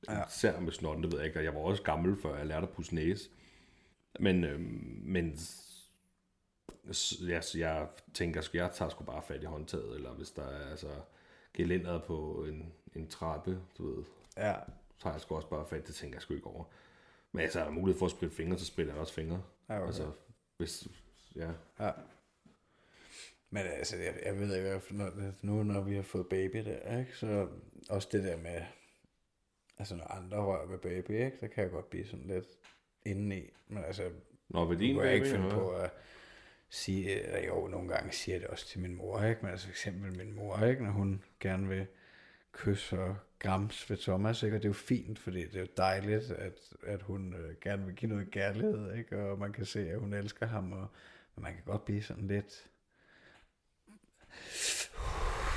[0.10, 0.24] Ja.
[0.28, 1.40] Især med snotten, det ved jeg ikke.
[1.40, 3.30] og Jeg var også gammel, før jeg lærte at pusse næse.
[4.20, 5.38] Men, øhm, men
[7.22, 10.70] jeg, jeg tænker, at jeg tager sgu bare fat i håndtaget, eller hvis der er
[10.70, 10.90] altså
[11.54, 14.04] gelænderet på en, en trappe, du ved,
[14.38, 14.56] Ja.
[15.00, 16.64] tager jeg sgu også bare fat, det tænker jeg sgu ikke over.
[17.32, 19.44] Men altså, er der mulighed for at spritte fingre, så spritter jeg også fingre.
[19.70, 19.88] Ja, okay.
[19.88, 20.12] Altså,
[20.58, 20.88] hvis,
[21.36, 21.52] ja.
[21.80, 21.92] Ja.
[23.50, 26.58] Men altså, jeg, jeg ved i hvert fald, når, nu når vi har fået baby
[26.58, 27.48] der, ikke, så
[27.90, 28.62] også det der med,
[29.78, 32.48] altså når andre rører ved baby, ikke, så kan jeg godt blive sådan lidt
[33.06, 33.50] indeni.
[33.68, 34.12] Men altså,
[34.50, 35.92] Nå, ved din jeg ikke baby, finde på at
[36.70, 39.66] sige, eller jo, nogle gange siger jeg det også til min mor, ikke, men altså
[39.68, 41.88] for eksempel min mor, ikke, når hun gerne vil
[42.52, 44.56] kysse og grams ved Thomas, ikke?
[44.56, 47.86] og det er jo fint, fordi det er jo dejligt, at, at hun øh, gerne
[47.86, 49.18] vil give noget kærlighed, ikke?
[49.18, 50.88] og man kan se, at hun elsker ham, og,
[51.36, 52.68] men man kan godt blive sådan lidt,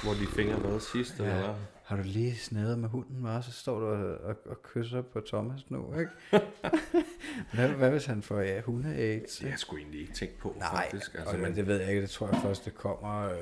[0.03, 1.41] Hvor de fingre været sidst, eller Ja.
[1.47, 1.55] hvad?
[1.85, 5.21] har du lige snedet med hunden, var, så står du og, og, og kysser på
[5.21, 6.11] Thomas nu, ikke?
[7.53, 9.37] hvad, hvad hvis han får ja, hunde-aids?
[9.37, 11.15] Det har jeg sgu egentlig ikke tænkt på, Nej, faktisk.
[11.15, 13.23] altså, men det ved jeg ikke, det tror jeg først, det kommer.
[13.23, 13.39] Øh,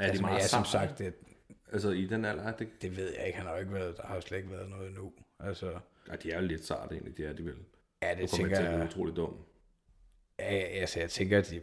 [0.00, 1.14] er altså, meget ja, som sagt, det,
[1.72, 4.06] Altså, i den alder, det, det ved jeg ikke, han har jo ikke været, der
[4.06, 5.12] har slet ikke været noget endnu.
[5.40, 7.56] Altså, ja, de er jo lidt sarte egentlig, de er de vel.
[8.02, 9.36] ja, det tænker jeg lyde utroligt dum.
[10.38, 11.60] ja, ja, altså, jeg tænker, at de,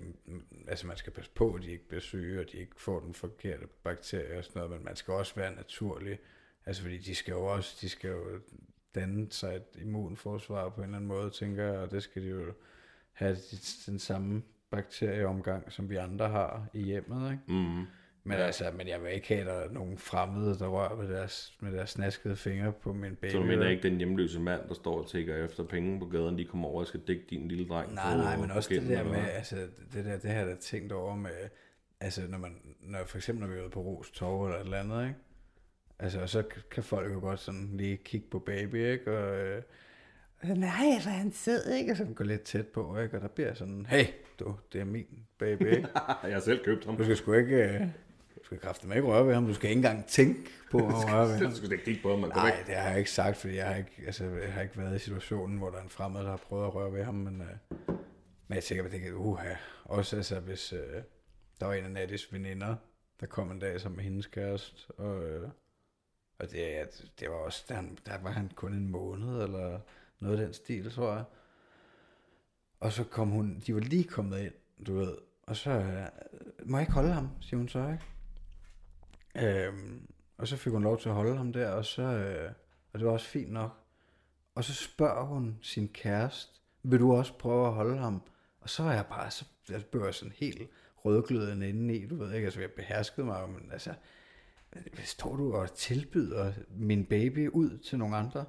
[0.67, 3.13] altså, man skal passe på, at de ikke bliver syge, og de ikke får den
[3.13, 6.19] forkerte bakterie og sådan noget, men man skal også være naturlig.
[6.65, 8.39] Altså, fordi de skal jo også, de skal jo
[8.95, 12.27] danne sig et immunforsvar på en eller anden måde, tænker jeg, og det skal de
[12.29, 12.53] jo
[13.13, 17.43] have de- den samme bakterieomgang, som vi andre har i hjemmet, ikke?
[17.47, 17.85] Mm.
[18.23, 18.43] Men, ja.
[18.43, 21.57] altså, men jeg vil ikke have, at der er nogen fremmede, der rører med deres,
[21.59, 23.31] med deres snaskede fingre på min baby.
[23.31, 26.37] Så du mener ikke den hjemløse mand, der står og tigger efter penge på gaden,
[26.37, 28.81] de kommer over og skal dække din lille dreng Nej, på, nej, men også det
[28.89, 29.23] der med, hvad?
[29.29, 29.55] altså,
[29.93, 31.49] det der, det jeg da tænkt over med,
[31.99, 34.63] altså, når man, når for eksempel, når vi er ude på Ros Torv eller et
[34.65, 35.19] eller andet, ikke?
[36.01, 39.17] Altså, og så kan folk jo godt sådan lige kigge på baby, ikke?
[39.17, 39.61] Og, øh,
[40.43, 41.91] nej, hvor er han sød, ikke?
[41.91, 43.17] Og så gå lidt tæt på, ikke?
[43.17, 44.05] Og der bliver sådan, hey,
[44.39, 45.05] du, det er min
[45.37, 45.87] baby, ikke?
[46.23, 46.97] Jeg har selv købt ham.
[46.97, 47.81] Du skal sgu ikke, øh,
[48.35, 50.83] du skal kraftedeme ikke røre ved ham, du skal ikke engang tænke på at
[51.13, 51.49] røre ved ham.
[51.49, 52.67] Du skal ikke kigge på ham, Nej, ikke.
[52.67, 54.99] det har jeg ikke sagt, fordi jeg har ikke, altså, jeg har ikke været i
[54.99, 57.47] situationen, hvor der er en fremmed, der har prøvet at røre ved ham, men, øh,
[58.47, 59.53] men jeg tænker, at det kan, uha,
[59.85, 60.79] også altså, hvis øh,
[61.59, 62.75] der var en af Nattis veninder,
[63.19, 65.49] der kom en dag sammen med hendes kæreste, og, øh,
[66.41, 66.85] og det, ja,
[67.19, 69.79] det var også, der, der var han kun en måned, eller
[70.19, 71.23] noget af den stil, tror jeg.
[72.79, 74.53] Og så kom hun, de var lige kommet ind,
[74.87, 76.07] du ved, og så, øh,
[76.65, 79.67] må jeg ikke holde ham, siger hun så, ikke?
[79.67, 82.51] Øhm, og så fik hun lov til at holde ham der, og så, øh,
[82.93, 83.77] og det var også fint nok.
[84.55, 88.21] Og så spørger hun sin kæreste, vil du også prøve at holde ham?
[88.61, 90.69] Og så er jeg bare, så jeg blev jeg sådan helt
[91.05, 93.93] rødglødende indeni, du ved ikke, altså jeg beherskede mig, men altså,
[95.03, 98.45] står du og tilbyder min baby ud til nogle andre?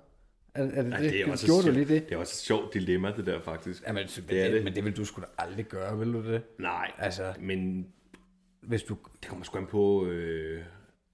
[0.54, 2.08] Er, er det, Ja, det, det er også Gjorde et du sjovt- lige det?
[2.08, 3.82] Det er også et sjovt dilemma, det der faktisk.
[3.86, 4.64] Jamen, det, det er det.
[4.64, 6.42] men det vil du sgu da aldrig gøre, vil du det?
[6.58, 7.86] Nej, Altså, men
[8.60, 8.96] hvis du...
[9.22, 10.06] det kommer sgu an på...
[10.06, 10.64] Øh,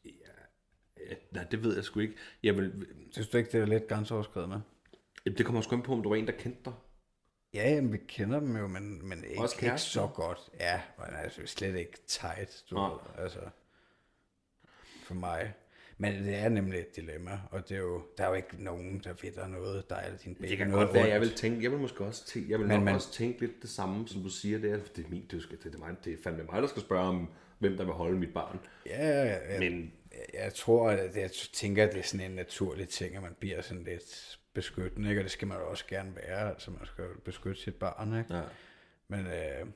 [0.04, 0.10] ja,
[1.10, 2.14] ja, nej, det ved jeg sgu ikke.
[2.42, 4.62] Jeg vil, Synes du ikke, det er lidt grænseoverskridende?
[5.24, 6.72] det kommer sgu an på, om du var en, der kendte dig.
[7.54, 10.38] Ja, jamen, vi kender dem jo, men, men ikke, Også ikke så godt.
[10.60, 13.38] Ja, men altså slet ikke tight, du ved, altså,
[15.08, 15.52] for mig.
[16.00, 19.00] Men det er nemlig et dilemma, og det er jo, der er jo ikke nogen,
[19.04, 21.20] der ved der er noget, der er din baby Det kan noget godt være, jeg
[21.20, 23.70] vil tænke, jeg vil måske også tænke, jeg vil Men man- også tænke lidt det
[23.70, 26.12] samme, som du siger, det er, det er min, det er, det er, mig, det
[26.12, 28.58] er fandme mig, der skal spørge om, hvem der vil holde mit barn.
[28.86, 29.58] Ja, ja.
[29.60, 33.22] Men Jeg, jeg tror, at jeg tænker, at det er sådan en naturlig ting, at
[33.22, 35.20] man bliver sådan lidt beskyttende, ikke?
[35.20, 38.34] og det skal man jo også gerne være, altså man skal beskytte sit barn, ikke?
[38.34, 38.42] ja,
[39.08, 39.66] Men øh,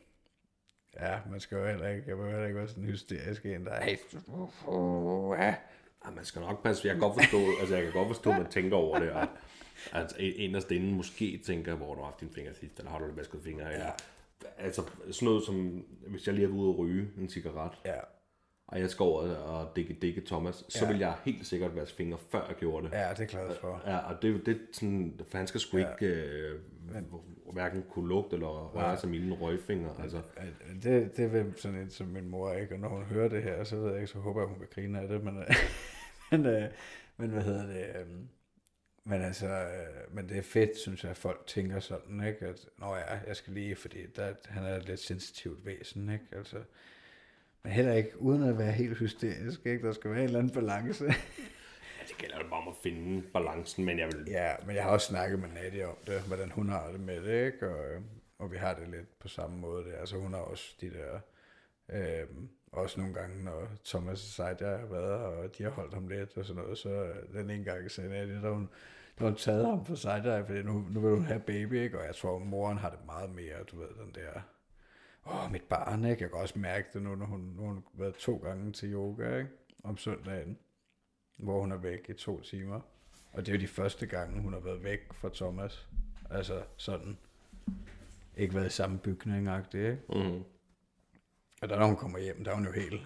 [1.01, 3.81] ja, man skal jo heller ikke, jeg jo heller ikke være sådan hysterisk en, der
[3.85, 3.97] hey,
[4.69, 5.55] uh, ja.
[6.07, 6.87] Ja, man skal nok passe.
[6.89, 9.27] Jeg kan godt forstå, altså jeg kan godt forstå, at man tænker over det, og
[9.93, 13.07] at inderst inden måske tænker, hvor du har haft dine fingre sidst, eller har du
[13.07, 13.91] det vaskede fingre, ja.
[14.59, 17.99] Altså sådan noget som, hvis jeg lige er ude at ryge en cigaret, ja,
[18.67, 20.91] og jeg skal over og dække, dække Thomas, så Ja.
[20.91, 22.93] vil jeg helt sikkert vaske fingre, før jeg gjorde det.
[22.93, 23.83] ja, det er glad for.
[23.87, 26.61] Ja, og det, det sådan, for han skal sgu ikke øh,
[27.53, 30.03] hverken kunne lugte eller røre sig mine røgfingre.
[30.03, 30.23] Altså,
[30.83, 33.65] Det, det vil sådan en som min mor ikke, og når hun hører det her,
[33.65, 35.55] så ved jeg ikke, så håber jeg, hun vil grine af det, men, øh,
[36.31, 36.71] men, øh,
[37.17, 38.07] men hvad hedder det, øh,
[39.05, 42.67] men altså, øh, men det er fedt, synes jeg, at folk tænker sådan, ikke, at,
[42.79, 46.57] nå ja, jeg skal lige, fordi der, han er et lidt sensitivt væsen, ikke, altså,
[47.63, 50.55] men heller ikke, uden at være helt hysterisk, ikke, der skal være en eller anden
[50.55, 51.05] balance.
[52.03, 54.25] ja, det gælder jo bare om at finde balancen, men jeg vil...
[54.29, 57.23] Ja, men jeg har også snakket med Nadia om det, hvordan hun har det med
[57.25, 57.69] det, ikke?
[57.69, 58.05] Og, øhm,
[58.39, 59.85] og vi har det lidt på samme måde.
[59.85, 59.97] Der.
[59.97, 61.21] Altså hun har også de der,
[61.89, 62.27] øh,
[62.73, 66.37] også nogle gange, når Thomas og Seidja har været og de har holdt ham lidt
[66.37, 68.69] og sådan noget, så øh, den ene gang sagde Nadia, der hun,
[69.19, 71.99] der hun taget ham for Seidja, fordi nu, nu vil hun have baby, ikke?
[71.99, 74.41] Og jeg tror, at moren har det meget mere, du ved, den der,
[75.27, 76.23] åh, mit barn, ikke?
[76.23, 78.93] Jeg kan også mærke det nu, når hun, nu har hun været to gange til
[78.93, 79.51] yoga, ikke?
[79.85, 80.59] Om søndagen,
[81.43, 82.81] hvor hun er væk i to timer.
[83.33, 85.89] Og det er jo de første gange, hun har været væk fra Thomas.
[86.31, 87.19] Altså sådan,
[88.37, 89.99] ikke været i samme bygning, ikke?
[90.09, 90.45] Mm-hmm.
[91.63, 93.01] Og der, når hun kommer hjem, der er hun jo helt...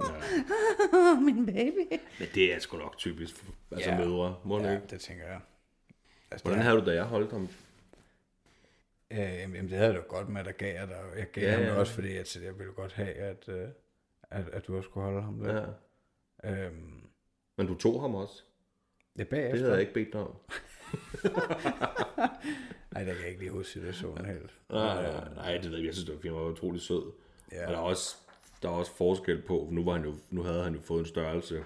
[0.00, 1.20] Ja.
[1.24, 1.86] Min baby.
[2.18, 3.98] Men det er sgu nok typisk, for- altså Ja.
[3.98, 4.74] mødre, må ja.
[4.74, 4.86] Ikke?
[4.90, 5.40] det tænker jeg.
[6.30, 7.48] Altså, Hvordan havde du da jeg holdt ham?
[9.10, 10.96] øh, jamen, det havde jeg da godt med, at der gav jeg dig.
[11.16, 11.66] Jeg gav Ja, ham ja.
[11.70, 13.68] det også, fordi at, jeg ville godt have, at, øh,
[14.30, 15.56] at, at du også skulle holde ham lidt.
[15.56, 15.64] Ja.
[16.46, 16.64] Ja.
[16.66, 17.00] Øhm,
[17.58, 18.42] Men du tog ham også.
[19.16, 19.52] det er bagefter.
[19.52, 20.36] Det havde jeg ikke bedt dig om.
[22.92, 24.50] Nej, der kan jeg ikke lige huske situationen helt.
[24.70, 25.86] Nej, nej, nej, det ved jeg.
[25.86, 26.34] Jeg synes, det var fint.
[26.34, 27.12] Han var utrolig sød.
[27.52, 27.66] Ja.
[27.66, 28.16] Og der er også,
[28.62, 31.06] der er også forskel på, nu, var han jo, nu havde han jo fået en
[31.06, 31.64] størrelse.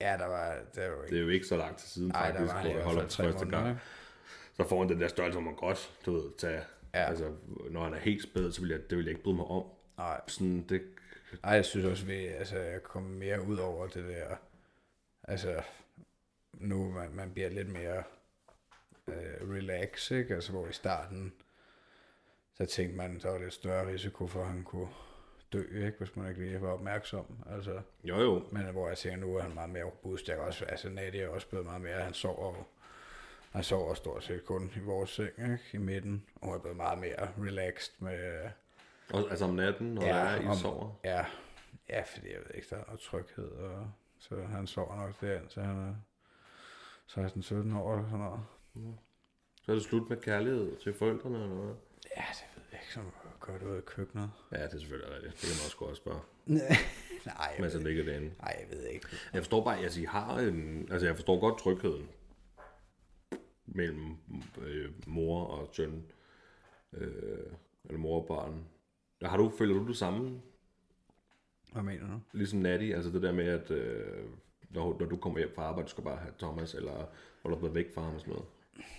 [0.00, 1.16] Ja, der var, der var jo Det ikke...
[1.18, 3.00] er jo ikke så lang tid siden, der faktisk, var han i hvor jeg holder
[3.02, 3.44] første måneder.
[3.58, 3.68] gang.
[3.68, 3.80] ikke?
[4.56, 6.60] Så får han den der størrelse, hvor man godt, du ved, tage,
[6.94, 7.04] Ja.
[7.04, 7.32] altså,
[7.70, 9.64] når han er helt spæd, så vil jeg, det vil jeg ikke bryde mig om.
[9.98, 10.82] Nej, Sådan, det,
[11.44, 14.36] Ej, jeg synes også, at altså, jeg kommer mere ud over det der,
[15.22, 15.62] altså,
[16.52, 18.02] nu man, man bliver lidt mere
[19.08, 20.34] øh, relax, ikke?
[20.34, 21.32] Altså, hvor i starten,
[22.54, 24.88] så tænkte man, der var lidt større risiko for, at han kunne
[25.52, 25.98] dø, ikke?
[25.98, 27.80] Hvis man ikke lige var opmærksom, altså.
[28.04, 30.28] jo jo, Men hvor jeg tænker, nu er han meget mere robust.
[30.28, 32.64] Jeg også, altså, Nadia er også blevet meget mere, han sover
[33.50, 35.58] han sover stort set kun i vores seng, ikke?
[35.72, 38.50] I midten, og er blevet meget mere relaxed med,
[39.12, 41.00] og, altså om natten, når Ja, er, I om- sover.
[41.04, 41.24] Ja,
[41.88, 45.48] Ja, fordi jeg ved ikke, der er noget tryghed, og så han sover nok derind,
[45.50, 45.94] så han er
[47.08, 48.40] 16-17 år eller sådan noget.
[49.62, 51.74] Så er det slut med kærlighed til forældrene eller hvad?
[52.16, 54.30] Ja, det ved jeg ikke, som gør det ud af køkkenet.
[54.52, 55.32] Ja, det er selvfølgelig rigtigt.
[55.32, 56.20] Det kan man også godt spørge.
[57.26, 58.32] Nej, jeg Men så ligger det inde.
[58.40, 59.06] nej, jeg ved ikke.
[59.32, 62.08] Jeg forstår bare, altså I har en, altså jeg forstår godt trygheden
[63.66, 64.16] mellem
[64.62, 66.06] øh, mor og søn,
[66.92, 67.52] øh,
[67.84, 68.64] eller mor og barn.
[69.22, 70.40] Har du, føler du det samme,
[71.72, 72.20] Hvad mener du?
[72.32, 74.24] ligesom Natty, altså det der med, at øh,
[74.70, 77.06] når, når du kommer hjem fra arbejde, du skal bare have Thomas, eller
[77.42, 78.48] holder du blevet væk fra ham og sådan noget?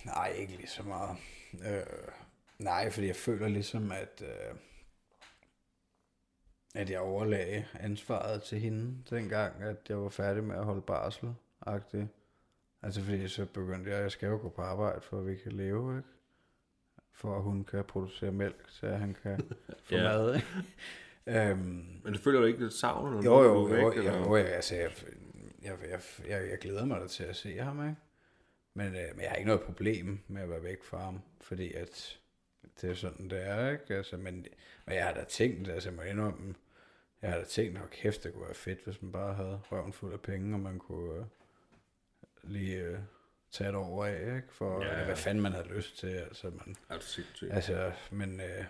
[0.06, 1.17] Nej, ikke lige så meget.
[1.53, 1.84] Øh,
[2.60, 4.56] nej, fordi jeg føler ligesom, at, øh,
[6.75, 11.34] at jeg overlagde ansvaret til hende, dengang, at jeg var færdig med at holde barsel
[11.67, 12.06] -agtigt.
[12.82, 15.51] Altså fordi så begyndte jeg, jeg skal jo gå på arbejde, for at vi kan
[15.51, 16.10] leve, ikke?
[17.17, 19.41] For at hun kan producere mælk, så han kan
[19.84, 20.03] få Ja.
[20.03, 20.41] mad,
[21.27, 23.82] øhm, Men du føler du ikke lidt savn, når jo, jo, væk?
[23.82, 24.17] jo, eller?
[24.17, 24.91] jo, jo, altså, jeg,
[25.63, 27.95] jeg, jeg, jeg, jeg glæder mig da til at se ham, ikke?
[28.73, 31.73] Men, øh, men jeg har ikke noget problem med at være væk fra ham, fordi
[31.73, 32.19] at
[32.82, 33.95] det er sådan, det er, ikke?
[33.95, 34.45] Altså, men,
[34.86, 36.56] men jeg har da tænkt, altså, jeg må indrømme,
[37.21, 39.93] jeg har da tænkt, at kæft, det kunne være fedt, hvis man bare havde røven
[39.93, 41.25] fuld af penge, og man kunne øh,
[42.43, 42.99] lige øh,
[43.51, 44.47] tage et over af, ikke?
[44.53, 45.05] For Ja, ja.
[45.05, 47.49] hvad fanden man havde lyst til, altså, man, Er sindssyg?
[47.51, 48.65] altså, men, øh,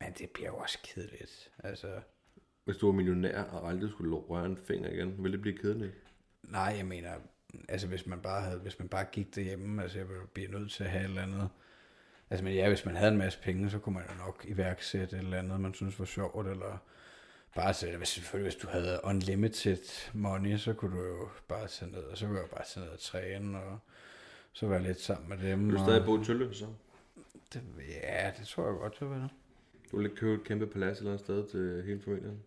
[0.00, 2.00] men det bliver jo også kedeligt, altså,
[2.64, 5.92] Hvis du var millionær og aldrig skulle røre en finger igen, ville det blive kedeligt?
[6.42, 7.10] Nej, jeg mener,
[7.68, 10.70] altså hvis man bare havde, hvis man bare gik derhjemme, altså jeg ville blive nødt
[10.72, 11.48] til at have et eller andet.
[12.30, 15.16] Altså men ja, hvis man havde en masse penge, så kunne man jo nok iværksætte
[15.16, 16.78] et eller andet, man synes var sjovt, eller
[17.56, 21.90] bare sætte, hvis, selvfølgelig hvis du havde unlimited money, så kunne du jo bare tage
[21.90, 23.78] ned, og så kunne jeg bare tage ned og træne, og
[24.52, 25.66] så være lidt sammen med dem.
[25.66, 26.66] Vil du og, stadig bo i Tølle, så?
[27.52, 29.28] det, ja, det tror jeg godt, jeg vil.
[29.90, 32.42] Du vil ikke købe et kæmpe palads et eller andet sted til hele familien?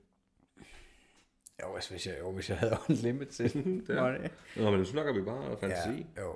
[1.62, 3.64] Jo, altså, hvis jeg, jo, hvis jeg havde unlimited
[4.02, 4.30] money.
[4.56, 6.06] Nå, men nu snakker vi bare fantasi.
[6.18, 6.36] Ja, jo.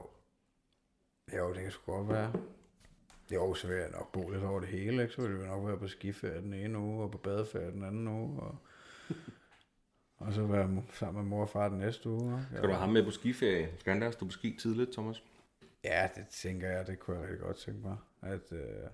[1.37, 2.33] Jo, det kan sgu godt være.
[3.31, 5.13] Jo, så vil jeg nok bo lidt over det hele, ikke?
[5.13, 8.07] Så vil jeg nok være på skiferie den ene uge, og på badeferie den anden
[8.07, 8.57] uge, og,
[10.17, 12.33] og så være sammen med mor og far den næste uge.
[12.33, 12.45] ikke?
[12.51, 13.73] Skal du have ham med på skiferie?
[13.79, 15.23] Skal han der stå på ski tidligt, Thomas?
[15.83, 17.97] Ja, det tænker jeg, det kunne jeg rigtig godt tænke mig.
[18.21, 18.89] At, øh,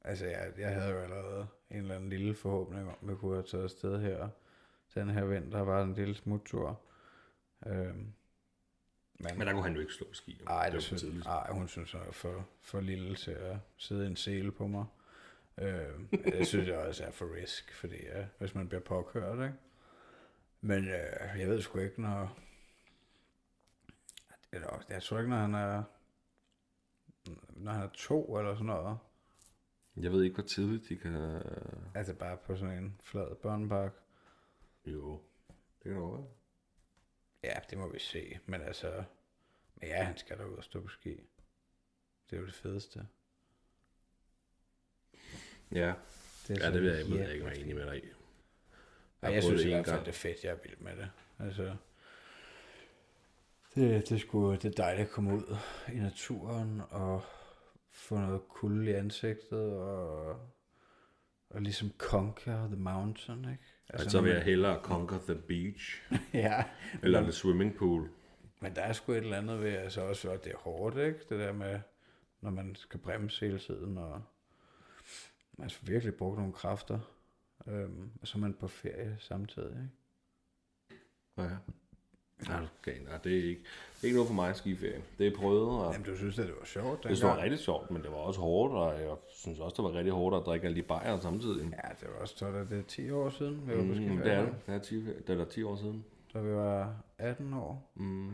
[0.00, 3.34] altså, jeg, jeg havde jo allerede en eller anden lille forhåbning om, at vi kunne
[3.34, 4.28] have taget afsted her.
[4.94, 6.80] Den her vinter var en lille smuttur.
[7.66, 8.12] Øhm,
[9.18, 10.40] men, Men der kunne han jo ikke slå ski.
[10.46, 14.16] Ej, det synes, ej, hun synes, jeg er for, for lille til at sidde en
[14.16, 14.86] sele på mig.
[15.58, 19.58] Øh, det synes jeg også er for risk, fordi ja, hvis man bliver påkørt, ikke?
[20.60, 22.38] Men øh, jeg ved sgu ikke, når...
[24.52, 25.82] Eller, jeg tror ikke, når han er...
[27.50, 28.98] Når han er to eller sådan noget.
[29.96, 31.42] Jeg ved ikke, hvor tidligt de kan...
[31.94, 33.92] Altså bare på sådan en flad børnepark.
[34.86, 35.20] Jo,
[35.82, 36.26] det kan godt.
[37.46, 38.38] Ja, det må vi se.
[38.46, 39.04] Men altså...
[39.80, 41.20] Men ja, han skal da ud og stå på ski.
[42.30, 43.06] Det er jo det fedeste.
[45.72, 45.94] Ja,
[46.48, 48.08] Det er ja det vil jeg, jeg, jeg ikke være enig med dig i.
[49.22, 50.44] Jeg prøvet synes i hvert fald, det er fedt.
[50.44, 51.10] Jeg er vild med det.
[51.38, 51.76] Altså,
[53.74, 55.56] det, det, skulle, det er dejligt at komme ud
[55.92, 57.22] i naturen og
[57.90, 60.40] få noget kulde i ansigtet og,
[61.50, 63.75] og ligesom conquer the mountain, ikke?
[63.88, 66.02] Altså, så når vil jeg hellere conquer the beach,
[66.46, 66.64] ja,
[67.02, 68.08] eller the swimming pool.
[68.60, 71.18] men der er sgu et eller andet ved, altså også, at det er hårdt, ikke?
[71.28, 71.80] Det der med,
[72.40, 74.22] når man skal bremse hele tiden, og
[75.52, 76.98] man skal virkelig bruge nogle kræfter,
[77.66, 81.02] øhm, og så er man på ferie samtidig, ikke?
[81.38, 81.56] Ja.
[82.48, 83.60] Nej, du skal nej, det er ikke,
[83.94, 85.02] det er ikke noget for mig skiferie.
[85.18, 87.90] Det er prøvet, og Jamen, du synes, at det var sjovt det var rigtig sjovt,
[87.90, 90.74] men det var også hårdt, og jeg synes også, det var rigtig hårdt at drikke
[90.74, 91.62] de bajer samtidig.
[91.70, 94.24] Ja, det var også så, da det er 10 år siden, vi var Mm, skiferie.
[94.24, 94.54] det er det.
[94.66, 96.04] Det er, 10, det er der 10 år siden.
[96.34, 97.90] Da vi var 18 år.
[97.94, 98.28] Mm.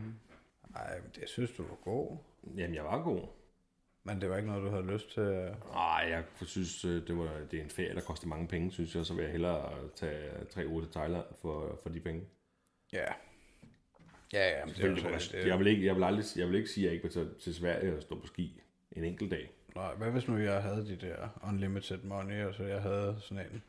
[0.75, 2.17] Ej, men det synes du var god.
[2.57, 3.21] Jamen, jeg var god.
[4.03, 5.21] Men det var ikke noget, du havde lyst til.
[5.21, 8.71] at- Nej, jeg synes, øh, det, var, det er en ferie, der koster mange penge,
[8.71, 9.05] synes jeg.
[9.05, 12.21] Så vil jeg hellere tage tre uger til Thailand for, for de penge.
[12.93, 13.05] Ja.
[14.33, 16.55] Ja, ja, det er det var, det, jeg, vil ikke, jeg, vil aldrig, jeg vil
[16.55, 19.31] ikke sige, at jeg ikke vil tage til Sverige og stå på ski en enkelt
[19.31, 19.51] dag.
[19.75, 23.45] Nej, hvad hvis nu jeg havde de der unlimited money, og så jeg havde sådan
[23.45, 23.63] en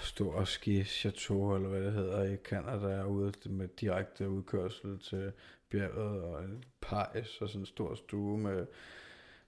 [0.00, 5.32] stor ski chateau, eller hvad det hedder, i Canada, ude med direkte udkørsel til
[5.70, 8.66] bjerget, og en pejs, og sådan en stor stue med,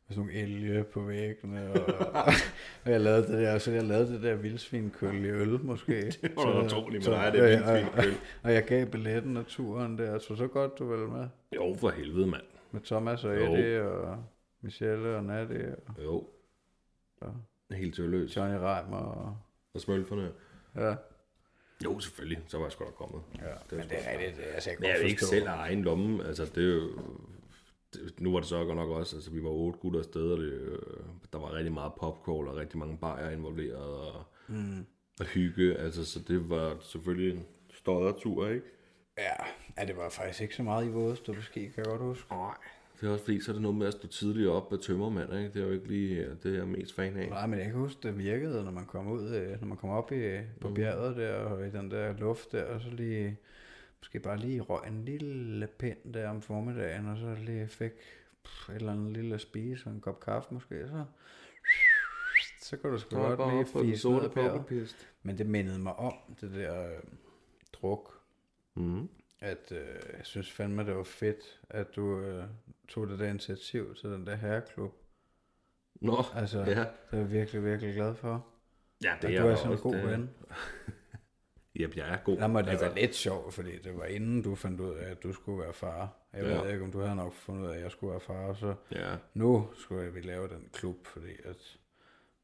[0.09, 2.25] med sådan nogle elge på væggene, og,
[2.85, 5.93] og jeg lavede det der, så jeg lavede det der vildsvinkøl i øl, måske.
[6.23, 8.15] Det var da utroligt med dig, det vildsvinkøl.
[8.43, 11.91] Og jeg gav billetten og turen der, så så godt du vel med, Jo, for
[11.91, 12.43] helvede, mand.
[12.71, 13.55] med Thomas og Jo.
[13.55, 14.25] Eddie, og
[14.61, 15.25] Michelle og
[15.87, 16.29] og Jo.
[17.23, 17.77] Ja.
[17.77, 18.37] Helt tørløs.
[18.37, 19.37] Johnny Reimer, og
[19.75, 20.31] Og smølferne.
[20.77, 20.95] Ja.
[21.85, 22.39] Jo, selvfølgelig.
[22.47, 23.23] Så var jeg sgu da kommet.
[23.39, 24.47] Ja, er men det er rigtigt.
[24.55, 26.25] Altså, jeg Men jeg ikke selv have egen lomme.
[26.25, 26.89] Altså, det er jo...
[28.19, 30.53] Nu var det så godt nok også, altså vi var otte gutter afsted, og det,
[30.53, 30.79] øh,
[31.33, 34.87] der var rigtig meget popcorn og rigtig mange bajer involveret, og, mm.
[35.21, 38.67] og hygge, altså så det var selvfølgelig en større tur, ikke?
[39.19, 39.45] Ja,
[39.79, 42.31] ja, det var faktisk ikke så meget i vores, du måske kan jeg godt huske.
[42.31, 42.55] Nej.
[43.01, 45.33] Det er også fordi, så er det noget med at stå tidligt op med tømmermand,
[45.33, 45.49] ikke?
[45.49, 47.29] Det er jo ikke lige det, jeg er mest fan af.
[47.29, 49.91] Nej, men jeg kan huske, det virkede, når man kom ud, øh, når man kom
[49.91, 53.37] op i, på bjerget der, og i den der luft der, og så lige,
[54.07, 57.93] måske bare lige røg en lille pind der om formiddagen, og så lige fik
[58.45, 61.05] pff, et eller andet lille spise, og en kop kaffe måske, så,
[62.61, 65.09] så kunne du sgu godt bare lige fise ned sorte pokkerpist.
[65.23, 67.03] Men det mindede mig om, det der øh,
[67.73, 68.13] druk,
[68.75, 69.09] Mm.
[69.41, 69.79] at øh,
[70.17, 72.45] jeg synes fandme, det var fedt, at du øh,
[72.89, 74.95] tog det der initiativ til den der herreklub.
[76.01, 76.65] Nå, Altså, ja.
[76.65, 76.77] det
[77.13, 78.47] er jeg virkelig, virkelig glad for.
[79.05, 80.31] Ja, Det det at du er sådan en også, god det- ven.
[81.79, 82.39] Jamen, jeg er god.
[82.39, 85.11] Lad mig det altså, var lidt sjovt, fordi det var inden du fandt ud af,
[85.11, 86.09] at du skulle være far.
[86.33, 86.63] Jeg Ja.
[86.63, 88.75] ved ikke, om du havde nok fundet ud af, at jeg skulle være far, så
[88.93, 91.79] Ja, nu skulle vi lave den klub, fordi at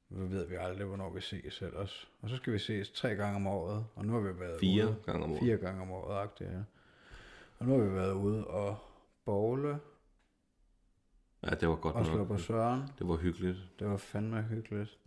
[0.09, 2.11] nu ved vi aldrig, hvornår vi ses selv os.
[2.23, 4.85] Og så skal vi ses tre gange om året, og nu har vi været fire
[4.87, 4.97] ude.
[5.07, 5.41] gange om året.
[5.41, 6.59] Fire gange om året, agtigt, ja.
[7.59, 8.77] Og nu har vi været ude og
[9.25, 9.79] bowle
[11.45, 12.27] Ja, det var godt og nok.
[12.29, 12.81] på Søren.
[12.99, 13.57] Det var hyggeligt.
[13.79, 14.99] Det var fandme hyggeligt.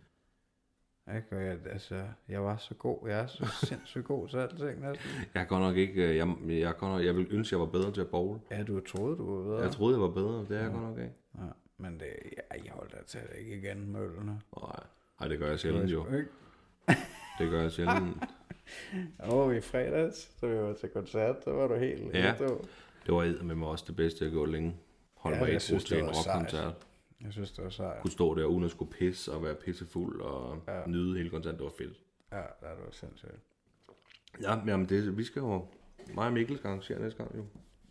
[1.16, 1.36] Ikke?
[1.36, 3.08] Og jeg, altså, jeg var så god.
[3.08, 5.10] Jeg er så sindssygt god til alting næsten.
[5.34, 6.08] Jeg godt nok ikke...
[6.08, 8.38] øh, Jeg, jeg, godt nok, jeg ville ønske, jeg var bedre til at bowl.
[8.50, 9.62] Ja, du troede, du var bedre.
[9.62, 10.38] Jeg troede, jeg var bedre.
[10.48, 11.14] Det er jeg godt nok ikke.
[11.38, 11.42] Ja,
[11.78, 14.40] men det, ja, jeg holdt altså ikke igen med ølene.
[14.62, 14.80] Nej,
[15.20, 16.06] Ej, det gør jeg sjældent jo.
[16.06, 16.28] Ikke?
[17.38, 18.24] Det gør jeg sjældent.
[19.18, 22.34] Og i fredags, så vi var til koncert, der var du helt Ja.
[23.06, 24.76] Det var med mig også det bedste, jeg gjorde længe.
[25.14, 26.85] Hold Ja, mig jeg synes, til det en rockkoncert.
[27.24, 28.02] Jeg synes, det var sejt.
[28.02, 30.86] Kunne stå der uden at skulle pisse og være pissefuld og Ja.
[30.86, 31.58] nyde hele koncerten.
[31.58, 31.98] Det var fedt.
[32.32, 33.30] Ja, det var sindssygt.
[34.42, 35.66] Ja, men det, vi skal jo...
[36.14, 37.44] Mig og Mikkel skal arrangere næste gang jo.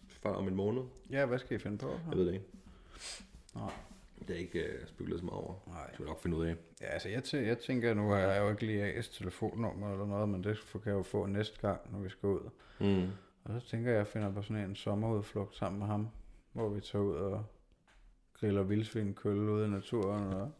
[0.07, 0.83] Før om en måned.
[1.11, 1.89] Ja, hvad skal I finde på?
[2.09, 2.45] Jeg ved det ikke.
[3.55, 3.71] Nej.
[4.27, 5.53] Det er ikke uh, spekuleret så meget over.
[5.67, 5.89] Nej.
[5.89, 6.55] Det vil nok finde ud af.
[6.81, 10.05] Ja, altså jeg, tæ- jeg tænker, nu har jeg jo ikke lige AS telefonnummer eller
[10.05, 12.49] noget, men det kan jeg jo få næste gang, når vi skal ud.
[12.79, 13.07] Mm.
[13.43, 16.07] Og så tænker jeg, at jeg finder på sådan en sommerudflugt sammen med ham,
[16.53, 17.45] hvor vi tager ud og
[18.39, 20.51] griller vildsvinkølle ude i naturen og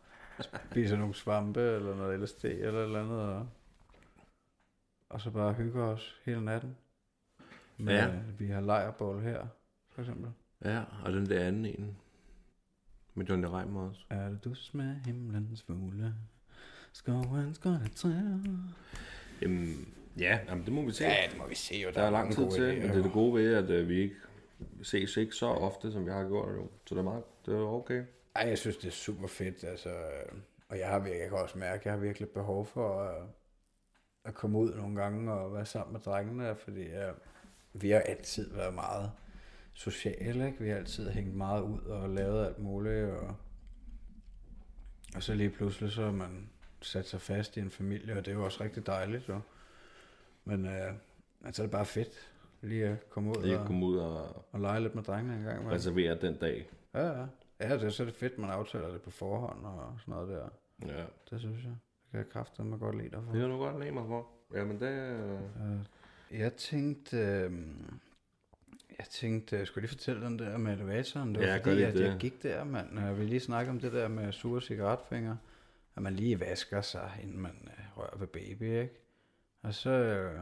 [0.72, 3.20] spiser nogle svampe eller noget LSD eller et eller andet.
[3.20, 3.48] Og,
[5.10, 6.76] og så bare hygger os hele natten.
[7.78, 8.10] Med, Ja.
[8.38, 9.48] Vi har lejrbål her,
[9.90, 10.32] for eksempel.
[10.66, 11.98] Ja, og den der anden en.
[13.14, 14.02] Med Johnny Reimer også.
[14.10, 16.14] Er det dus med himlens fugle?
[16.94, 18.40] Skovens grønne træer.
[19.42, 21.04] Jamen, ja, jamen, det må vi se.
[21.04, 21.90] Ja, det må vi se jo.
[21.94, 24.16] Der er lang tid til, men det er det gode ved, at uh, vi ikke
[24.84, 26.70] ses ikke så ofte, som jeg har gjort jo.
[26.86, 28.04] Så det er meget, det er okay.
[28.36, 29.90] Ej, jeg synes, det er super fedt, altså,
[30.70, 33.28] og jeg har virkelig, jeg kan også mærke, at jeg har virkelig behov for at,
[34.24, 37.14] at komme ud nogle gange og være sammen med drengene, fordi jeg,
[37.74, 39.12] vi har altid været meget
[39.74, 40.60] sociale, ikke?
[40.60, 43.36] Vi har altid hængt meget ud og lavet alt muligt, og,
[45.16, 46.50] og så lige pludselig så man
[46.82, 49.40] sat sig fast i en familie, og det er jo også rigtig dejligt, jo.
[50.46, 50.94] Men øh,
[51.46, 52.32] altså, det er bare fedt
[52.66, 55.44] lige at komme ud Lige og, komme ud og og lege lidt med drengene en
[55.44, 55.72] gang.
[55.72, 56.70] reservere den dag.
[56.94, 57.26] Ja, ja.
[57.60, 60.30] Ja, det er så er det fedt, man aftaler det på forhånd og sådan noget
[60.30, 60.50] der.
[60.88, 61.04] Ja.
[61.30, 61.72] Det synes jeg.
[61.72, 63.34] Det kan jeg kræfte mig godt lide dig for.
[63.34, 64.28] Det er du godt lade mig for.
[64.56, 65.38] Jamen, det er...
[66.32, 67.52] Øh, Jeg tænkte, øh,
[69.00, 71.36] jeg tænkte, jeg skulle lige fortælle den der med elevatoren.
[71.36, 72.06] Det var Ja, fordi, at det.
[72.06, 73.00] jeg gik der, mand.
[73.00, 75.38] Jeg vil lige snakke om det der med sure cigaretfingre.
[75.96, 78.90] At man lige vasker sig, inden man øh, rører ved baby, ikke?
[79.62, 80.40] Og så, øh,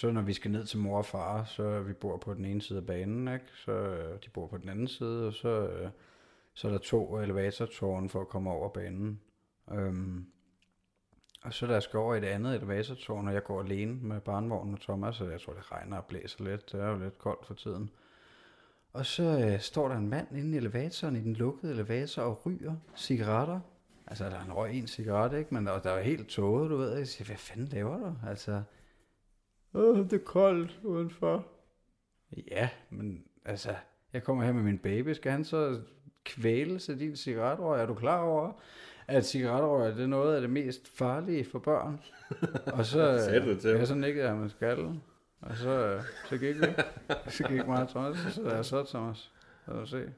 [0.00, 2.62] så når vi skal ned til mor og far, så vi bor på den ene
[2.62, 3.46] side af banen, ikke?
[3.54, 5.90] Så øh, de bor på den anden side, og så, øh,
[6.54, 9.20] så er der to elevatortårne for at komme over banen.
[9.72, 10.26] Øhm,
[11.42, 14.20] og så da jeg skal over i det andet elevatortårn, og jeg går alene med
[14.20, 16.72] barnvognen og Thomas, og jeg tror, det regner og blæser lidt.
[16.72, 17.90] Det er jo lidt koldt for tiden.
[18.92, 22.46] Og så øh, står der en mand inde i elevatoren, i den lukkede elevator, og
[22.46, 23.60] ryger cigaretter.
[24.06, 25.54] Altså, der er en røg en cigaret, ikke?
[25.54, 26.96] Men der, der er helt tåget, du ved.
[26.96, 28.14] Jeg siger, hvad fanden laver du?
[28.28, 28.62] Altså,
[29.74, 31.46] Åh, det er koldt udenfor.
[32.50, 33.74] Ja, men altså,
[34.12, 35.12] jeg kommer her med min baby.
[35.12, 35.80] Skal han så
[36.24, 37.80] kvæles af din cigaretrøg?
[37.80, 38.52] Er du klar over,
[39.06, 42.00] at cigaretrøg det er noget af det mest farlige for børn?
[42.66, 43.00] Og så,
[43.44, 45.02] du det til jeg så nikkede jeg med skallen.
[45.40, 46.66] Og så, så gik vi.
[47.28, 49.30] Så gik mig og Thomas, og så er jeg så, Thomas.
[49.66, 50.12] Så du se.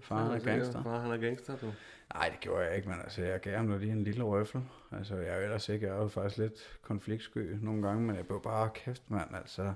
[0.00, 0.82] Far, han er gangster.
[0.82, 1.66] Far, han er gangster, du.
[2.14, 4.62] Nej, det gjorde jeg ikke, men altså, jeg gav ham da lige en lille røffel.
[4.92, 8.16] Altså, jeg er jo ellers ikke, jeg er jo faktisk lidt konfliktsky nogle gange, men
[8.16, 9.74] jeg blev bare kæft, mand, altså.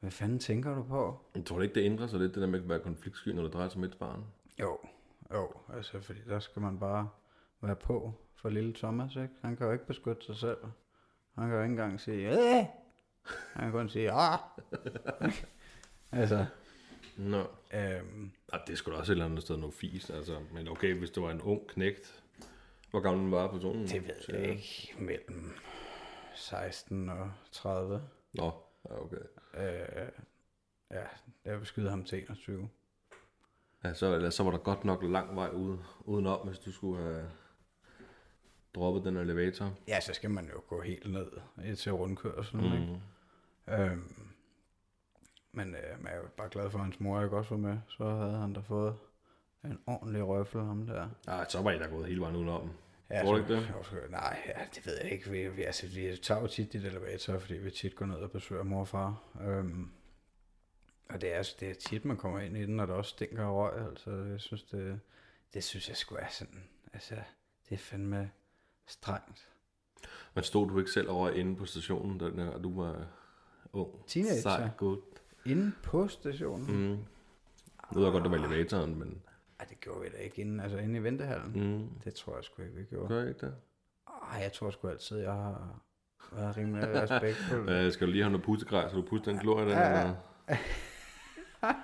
[0.00, 1.20] Hvad fanden tænker du på?
[1.34, 3.52] Jeg tror ikke, det ændrer sig lidt, det der med at være konfliktsky, når det
[3.52, 4.24] drejer sig om et barn.
[4.60, 4.78] Jo,
[5.34, 7.08] jo, altså, fordi der skal man bare
[7.60, 9.34] være på for lille Thomas, ikke?
[9.40, 10.58] Han kan jo ikke beskytte sig selv.
[11.34, 12.64] Han kan jo ikke engang sige, øh,
[13.52, 14.38] Han kan kun sige, ah.
[16.12, 16.46] altså,
[17.16, 17.46] Nå.
[17.74, 20.40] øhm, Ja, det skulle også et eller andet sted noget fis, altså.
[20.52, 22.22] Men okay, hvis det var en ung knægt,
[22.90, 23.88] hvor gammel var personen?
[23.88, 25.52] det ved jeg ikke, mellem
[26.34, 28.02] 16 og 30.
[28.32, 28.52] Nå,
[28.90, 29.16] ja, okay.
[29.54, 30.08] Øh,
[30.90, 31.04] ja,
[31.44, 32.68] jeg vil skyde ham til 21.
[33.84, 37.02] Ja, så, eller, så var der godt nok lang vej ude, udenom, hvis du skulle
[37.02, 37.30] have
[38.74, 39.74] droppet den elevator.
[39.88, 41.26] Ja, så skal man jo gå helt ned
[41.76, 42.82] til rundkørselen, mm.
[42.82, 43.82] ikke?
[43.82, 44.31] Øhm,
[45.52, 47.78] men øh, jeg er jo bare glad for, at hans mor ikke også var med.
[47.88, 48.96] Så havde han da fået
[49.64, 51.08] en ordentlig røffel, ham der.
[51.28, 52.70] Ja, så var I da gået hele vejen udenom.
[53.10, 53.74] Ja, Tror du så- ikke det?
[53.84, 55.30] sgu- Nej, ja, det ved jeg ikke.
[55.30, 58.30] Vi, vi, altså, vi tager jo tit dit elevator, fordi vi tit går ned og
[58.30, 59.22] besøger mor og far.
[59.40, 59.90] Øhm,
[61.10, 63.44] og det er, det er tit, man kommer ind i den, og der også stinker
[63.44, 63.88] af røg.
[63.88, 65.00] Altså, jeg synes, det,
[65.54, 66.64] det synes jeg skulle er sådan...
[66.92, 67.14] Altså,
[67.68, 68.30] det er fandme
[68.86, 69.48] strengt.
[70.34, 73.06] Men stod du ikke selv over inde på stationen, da du var
[73.72, 74.06] ung?
[74.06, 74.40] Teenager.
[74.40, 75.21] Sej, godt.
[75.46, 76.66] Inde på stationen?
[76.66, 76.98] Mm.
[77.92, 79.22] Nu ved jeg godt, det var elevatoren, men...
[79.60, 81.52] Ej, det gjorde vi da ikke inde, altså inde i ventehallen.
[81.54, 81.88] Mm.
[82.04, 83.08] Det tror jeg sgu ikke, vi gjorde.
[83.08, 83.54] Gør I ikke det?
[84.32, 85.82] Ej, jeg tror sgu altid, jeg har
[86.32, 87.68] været rimelig respektfuld.
[87.72, 89.78] Øh, skal du lige have noget pustegrej, så du puster den glorie der?
[89.78, 90.14] Ja?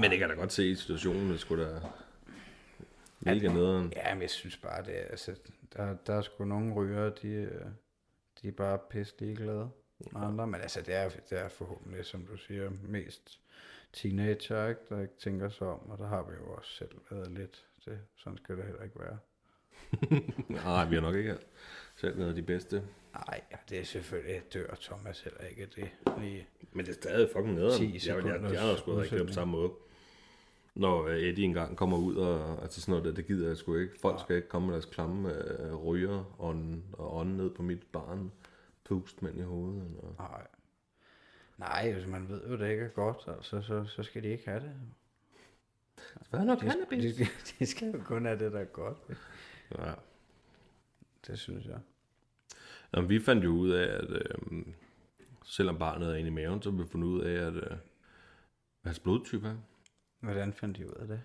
[0.00, 1.80] Men det kan da godt se i situationen, det skulle da
[3.20, 3.92] mega nederen.
[3.96, 5.34] Ja, men jeg synes bare, det er, altså,
[5.76, 7.66] der, der er sgu nogle ryger, de, øh,
[8.42, 9.70] de er bare pisse ligeglade
[10.14, 10.46] andre.
[10.46, 13.40] Men altså, det er, det er forhåbentlig, som du siger, mest
[13.92, 15.90] teenager, ikke, der ikke tænker sig om.
[15.90, 17.64] Og der har vi jo også selv været lidt.
[17.84, 19.18] Det, sådan skal det heller ikke være.
[20.64, 21.36] Nej, vi har nok ikke
[21.96, 22.82] selv været de bedste.
[23.14, 25.90] Nej, ja, det er selvfølgelig, dør Thomas heller ikke det
[26.20, 26.46] lige.
[26.72, 27.78] Men det er stadig fucking nederen.
[27.78, 29.72] 10 Jeg, jeg, sekunders jeg, havde sgu ikke det på samme måde.
[30.74, 33.76] Når øh, Eddie engang kommer ud, og altså sådan noget, der, det gider jeg sgu
[33.76, 33.92] ikke.
[34.00, 36.56] Folk skal ikke komme med deres klamme øh, ryger og,
[36.92, 38.32] og ånde ned på mit barn.
[38.88, 39.96] Pust mænd i hovedet.
[40.02, 40.14] Og...
[40.18, 40.46] Nej.
[41.58, 44.48] Nej, hvis man ved jo, det ikke er godt, altså, så, så skal de ikke
[44.48, 44.72] have det.
[46.30, 46.60] Hvad er noget
[46.90, 47.26] De, de, de,
[47.58, 48.98] de skal jo kun have det, der er godt.
[49.78, 49.92] Ja.
[51.26, 51.80] Det synes jeg.
[52.94, 54.66] Jamen, vi fandt jo ud af, at øh,
[55.44, 57.76] selvom barnet er inde i maven, så vi fundet ud af, at øh,
[58.84, 59.56] hans blodtype er.
[60.20, 61.22] Hvordan fandt de ud af det?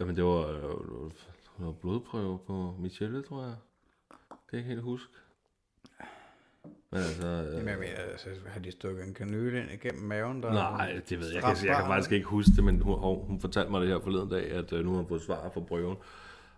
[0.00, 1.10] Jamen, det var, øh,
[1.58, 3.56] det var blodprøve på Michelle, tror jeg.
[4.10, 5.12] Det kan jeg ikke helt huske.
[6.64, 7.26] Men altså...
[7.26, 10.42] Øh, Jamen, jeg mener, altså, har de stukket en kanyle ind igennem maven?
[10.42, 11.34] Der Nej, det ved jeg.
[11.34, 14.00] Jeg kan, jeg kan faktisk ikke huske det, men hun, hun fortalte mig det her
[14.00, 15.96] forleden dag, at øh, nu har hun fået svar fra prøven.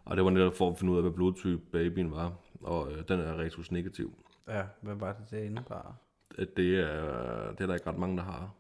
[0.05, 2.33] Og det var netop for at finde ud af, hvad blodtype babyen var.
[2.61, 4.15] Og øh, den er retus negativ.
[4.49, 5.97] Ja, hvad var det, det indebar?
[6.39, 8.55] At det, er, det er der ikke ret mange, der har.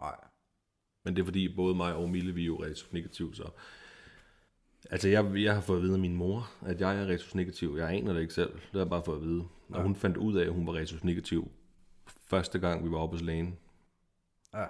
[0.00, 0.16] Nej.
[1.04, 3.50] Men det er fordi, både mig og Mille, vi er jo retus negativ, så...
[4.90, 7.74] Altså, jeg, jeg har fået at vide af min mor, at jeg er retus negativ.
[7.78, 8.52] Jeg aner det ikke selv.
[8.52, 9.44] Det har jeg bare fået at vide.
[9.74, 9.82] Og Ja.
[9.86, 11.50] hun fandt ud af, at hun var retus negativ
[12.06, 13.58] første gang, vi var oppe hos lægen.
[14.54, 14.64] Ja.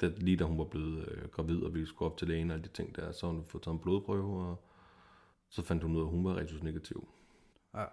[0.00, 2.54] Det, lige da hun var blevet øh, gravid, og vi skulle op til lægen og
[2.54, 4.64] alle de ting der, så hun fået taget en blodprøve, og
[5.48, 7.08] så fandt hun ud af, at hun var retus negativ.
[7.74, 7.84] ja.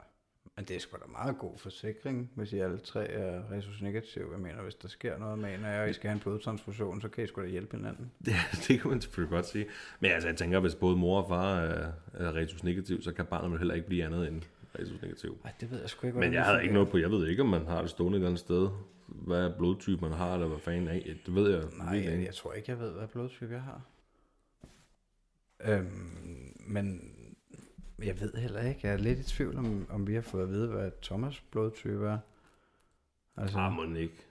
[0.57, 4.29] Men det er sgu da meget god forsikring, hvis I alle tre er resus negativ.
[4.31, 6.19] Jeg mener, hvis der sker noget med en af jer, og I skal have en
[6.21, 8.11] blodtransfusion, så kan I sgu da hjælpe hinanden.
[8.27, 9.65] Ja, det kan man selvfølgelig godt sige.
[9.99, 13.25] Men altså, jeg tænker, hvis både mor og far er, er retus negativ, så kan
[13.25, 14.41] barnet vel heller ikke blive andet end
[14.79, 15.37] retus negativ.
[15.43, 17.41] Nej, det ved jeg sgu ikke, Men jeg havde ikke noget på, jeg ved ikke,
[17.41, 18.69] om man har det stående et eller andet sted.
[19.07, 21.15] Hvad blodtype man har, eller hvad fanden af.
[21.25, 23.81] Det ved jeg Nej, jeg, jeg tror ikke, jeg ved, hvad blodtype jeg har.
[25.65, 27.11] Øhm, men
[28.03, 28.79] jeg ved heller ikke.
[28.83, 32.05] Jeg er lidt i tvivl om, om vi har fået at vide, hvad Thomas blodtype
[32.07, 32.17] er.
[33.37, 34.25] Altså, Ah, må ikke.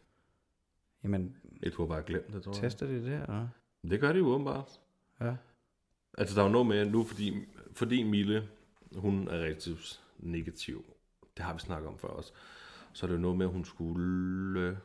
[1.04, 2.60] jamen, Jeg tror bare, jeg glemt det, tror jeg.
[2.60, 3.48] tester de det, eller?
[3.90, 4.80] Det gør de jo åbenbart.
[5.20, 5.34] Ja.
[6.18, 8.48] Altså, der er jo noget med nu, fordi, fordi Mille,
[8.96, 9.76] hun er rigtig
[10.18, 10.84] negativ.
[11.36, 12.32] Det har vi snakket om før også.
[12.92, 14.76] Så er det jo noget med, at hun skulle øh,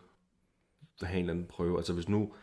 [1.02, 1.78] have en eller anden prøve.
[1.78, 2.34] Altså, hvis nu...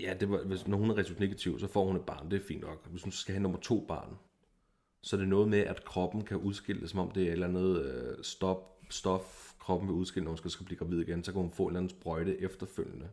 [0.00, 2.30] Ja, det var, hvis, når hun er rigtig negativ, så får hun et barn.
[2.30, 2.86] Det er fint nok.
[2.86, 4.18] Hvis hun skal have nummer to barn,
[5.02, 7.32] så er det noget med, at kroppen kan udskille det, som om det er et
[7.32, 11.24] eller andet øh, stop, stof, kroppen vil udskille, når hun skal, skal blive gravid igen.
[11.24, 13.08] Så kan hun få en eller anden sprøjte efterfølgende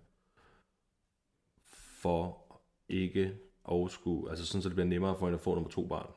[2.04, 2.44] for
[2.90, 3.38] ikke
[3.72, 6.12] at skulle, altså sådan, så det bliver nemmere for hende at få nummer to barn.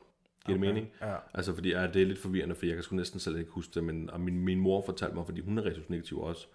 [0.46, 0.66] Giver okay.
[0.68, 0.92] det mening?
[1.00, 1.16] Ja.
[1.34, 3.74] Altså, fordi ja, det er lidt forvirrende, for jeg kan sgu næsten selv ikke huske
[3.74, 6.46] det, men og min, min mor fortalte mig, fordi hun er resus negativ også,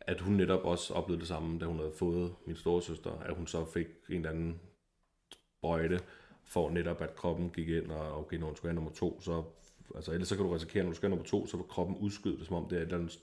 [0.00, 3.46] at hun netop også oplevede det samme, da hun havde fået min storesøster, at hun
[3.46, 4.60] så fik en eller anden
[5.32, 6.00] sprøjte,
[6.44, 9.42] for netop at kroppen gik ind, og okay, når hun skulle have nummer to, så,
[9.94, 11.96] altså ellers så kan du risikere, når du skal have nummer to, så vil kroppen
[11.96, 13.18] udskyde det, som om det er et eller andet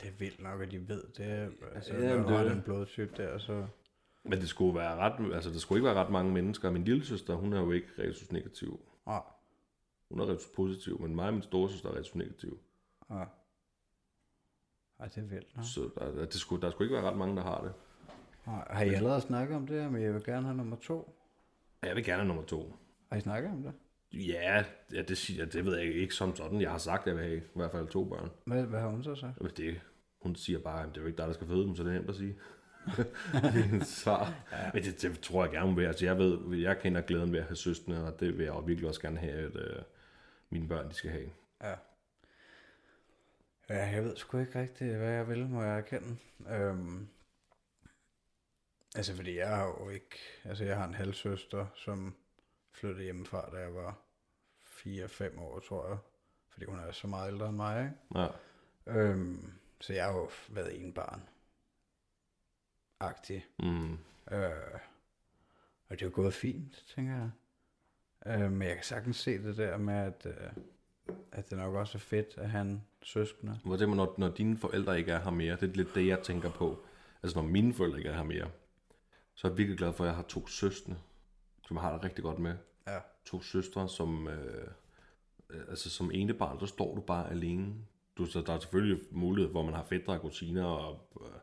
[0.00, 1.50] Det er vildt nok, at de ved det.
[1.74, 2.50] Altså, Ja, det- det...
[2.50, 3.66] den blodtype der, så...
[4.24, 6.70] Men det skulle være ret, altså der skulle ikke være ret mange mennesker.
[6.70, 8.80] Min lille søster, hun er jo ikke resus negativ.
[9.06, 9.20] Nej,
[10.08, 12.58] Hun er resus positiv, men mig og min storesøster er resus negativ.
[13.10, 13.24] ja.
[15.00, 15.56] Ej, det er vildt.
[15.56, 15.62] nå.
[15.62, 17.72] Så der, der, det skulle, der skulle ikke være ret mange, der har det.
[18.46, 21.16] Nej, Har I allerede snakket om det her, men jeg vil gerne have nummer to?
[21.82, 22.76] Jeg vil gerne have nummer to.
[23.10, 23.72] Har I snakket om det?
[24.12, 26.60] Ja, ja det, siger, det ved jeg ikke, som sådan.
[26.60, 28.30] Jeg har sagt, at jeg vil have i hvert fald to børn.
[28.46, 29.56] Hvad, hvad har hun så sagt?
[29.56, 29.80] Det,
[30.22, 31.90] hun siger bare, at det er jo ikke dig, der skal føde dem, så det
[31.90, 32.38] er nemt at sige.
[33.54, 34.34] det hendes svar.
[34.52, 34.70] Ja.
[34.74, 35.86] Men det, det, tror jeg gerne, vil.
[35.86, 38.88] Altså, jeg ved, jeg kender glæden ved at have søskende, og det vil jeg virkelig
[38.88, 39.82] også gerne have, at øh,
[40.50, 41.30] mine børn de skal have.
[41.62, 41.74] Ja.
[43.68, 46.16] Ja, jeg ved sgu ikke rigtigt, hvad jeg vil, må jeg erkende.
[46.50, 47.08] Øhm,
[48.94, 50.18] altså, fordi jeg har jo ikke...
[50.44, 52.14] Altså, jeg har en halvsøster, som
[52.72, 53.98] flyttede hjemmefra, da jeg var
[54.66, 55.98] 4-5 år, tror jeg.
[56.48, 58.20] Fordi hun er så meget ældre end mig, ikke?
[58.20, 58.28] Ja.
[58.86, 61.22] Øhm, så jeg har jo været en barn.
[63.02, 63.46] Agtig.
[63.58, 63.92] Mm.
[64.32, 64.50] Øh,
[65.88, 67.30] og det er gået fint, tænker jeg.
[68.26, 70.50] Øh, men jeg kan sagtens se det der med, at, øh,
[71.32, 73.60] at det nok også er fedt at have en søskende.
[73.64, 76.22] Hvor det, når, når dine forældre ikke er her mere, det er lidt det, jeg
[76.22, 76.84] tænker på.
[77.22, 78.50] Altså, når mine forældre ikke er her mere,
[79.34, 80.94] så er jeg virkelig glad for, at jeg har to søstre,
[81.66, 82.54] som jeg har det rigtig godt med.
[82.86, 82.98] Ja.
[83.24, 84.28] To søstre, som...
[84.28, 84.68] Øh,
[85.50, 87.74] øh, altså, som ene barn, der står du bare alene.
[88.18, 91.40] Du, så der er selvfølgelig mulighed, hvor man har fædre og kusiner og, øh,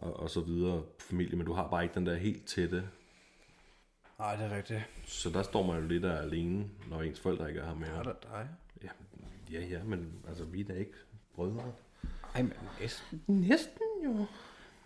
[0.00, 2.88] og, og så videre familie, men du har bare ikke den der helt tætte.
[4.18, 4.80] Nej, det er rigtigt.
[5.04, 7.88] Så der står man jo lidt af alene, når ens forældre ikke er her mere.
[7.88, 8.48] Er der dig?
[8.82, 8.88] Ja,
[9.52, 10.92] ja, ja, men altså, vi er da ikke
[11.34, 11.72] brødre.
[12.34, 13.22] Ej, men næsten.
[13.26, 14.26] Næsten jo.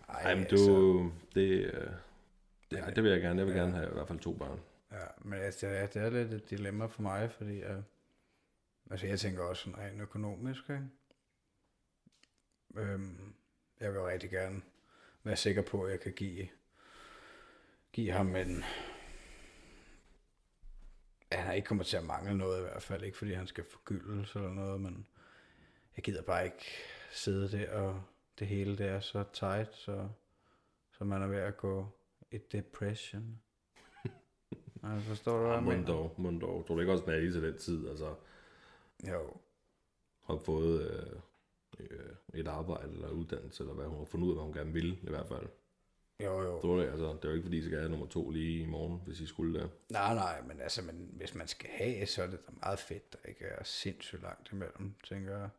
[0.09, 1.87] Ej, Ej, men altså, du, det, øh,
[2.71, 3.39] det, ja, det vil jeg gerne.
[3.39, 4.59] Jeg vil gerne have i hvert fald to børn.
[4.91, 7.83] Ja, men altså, det er, det er lidt et dilemma for mig, fordi uh,
[8.91, 10.87] altså, jeg tænker også sådan rent økonomisk, ikke?
[12.77, 13.33] Øhm,
[13.79, 14.61] jeg vil rigtig gerne
[15.25, 16.47] være sikker på, at jeg kan give,
[17.93, 18.63] give ham en...
[21.31, 23.63] at han ikke kommer til at mangle noget i hvert fald, ikke fordi han skal
[23.63, 25.07] forgyldes eller noget, men
[25.95, 26.65] jeg gider bare ikke
[27.11, 28.03] sidde der, og
[28.39, 30.09] det hele det er så tight, så,
[30.91, 31.87] så man er ved at gå
[32.31, 33.41] i depression.
[34.81, 35.77] Nej, forstår du, hvad jeg mener?
[35.77, 36.67] Mundov, Mundov.
[36.67, 38.15] Du er ikke også med til den tid, altså
[39.03, 39.37] Jo,
[40.23, 41.19] har fået øh,
[41.79, 44.73] øh, et arbejde eller uddannelse, eller hvad hun har fundet ud af, hvad hun gerne
[44.73, 45.47] vil, i hvert fald.
[46.23, 46.61] jo, jo.
[46.61, 48.65] Så det, altså, det er jo ikke, fordi I skal have nummer to lige i
[48.65, 49.69] morgen, hvis I skulle det.
[49.89, 53.13] Nej, nej, men altså, men hvis man skal have, så er det da meget fedt,
[53.13, 55.49] der ikke er sindssygt langt imellem, tænker jeg.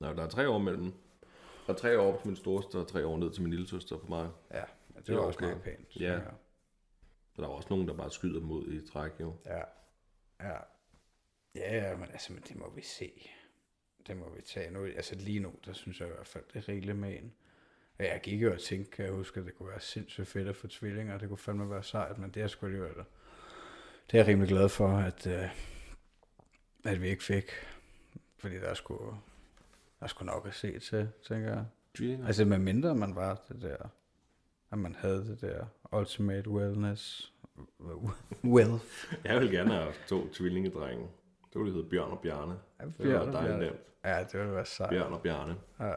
[0.00, 0.92] Nej, der er tre år mellem.
[1.66, 3.96] Der er tre år til min storeste, og tre år ned til min lille søster
[3.98, 4.30] på mig.
[4.50, 5.46] Ja, men det Det er også okay.
[5.46, 5.96] meget pænt.
[6.00, 6.12] Ja.
[6.12, 6.32] jeg.
[7.34, 9.34] Så der er også nogen, der bare skyder ud i træk, jo.
[9.46, 9.62] Ja,
[10.40, 10.58] ja.
[11.54, 13.30] Ja, ja, men altså, men det må vi se.
[14.08, 14.84] Det må vi tage nu.
[14.84, 17.32] Altså lige nu, der synes jeg i hvert fald, det er rigeligt med en.
[17.98, 20.48] Og jeg gik jo og tænkte, kan jeg huske, at det kunne være sindssygt fedt
[20.48, 21.18] at få tvillinger.
[21.18, 22.94] Det kunne fandme være sejt, men det er sgu alligevel.
[24.10, 25.48] Det er jeg rimelig glad for, at, øh,
[26.84, 27.50] at vi ikke fik.
[28.38, 28.96] Fordi der er sgu,
[29.98, 31.64] der er sgu nok at se til, tænker jeg.
[31.94, 32.26] Tvillinger.
[32.26, 33.88] Altså med mindre man var det der,
[34.70, 35.66] at man havde det der
[35.98, 37.32] ultimate wellness,
[38.44, 39.14] wealth.
[39.24, 41.08] Jeg vil gerne have to tvillingedrenge.
[41.52, 42.58] Det ville hedde Bjørn og Bjarne.
[42.98, 43.80] Det var dejligt nemt.
[44.04, 44.90] Ja, det ville være sejt.
[44.90, 45.56] Bjørn og Bjarne.
[45.80, 45.94] Ja.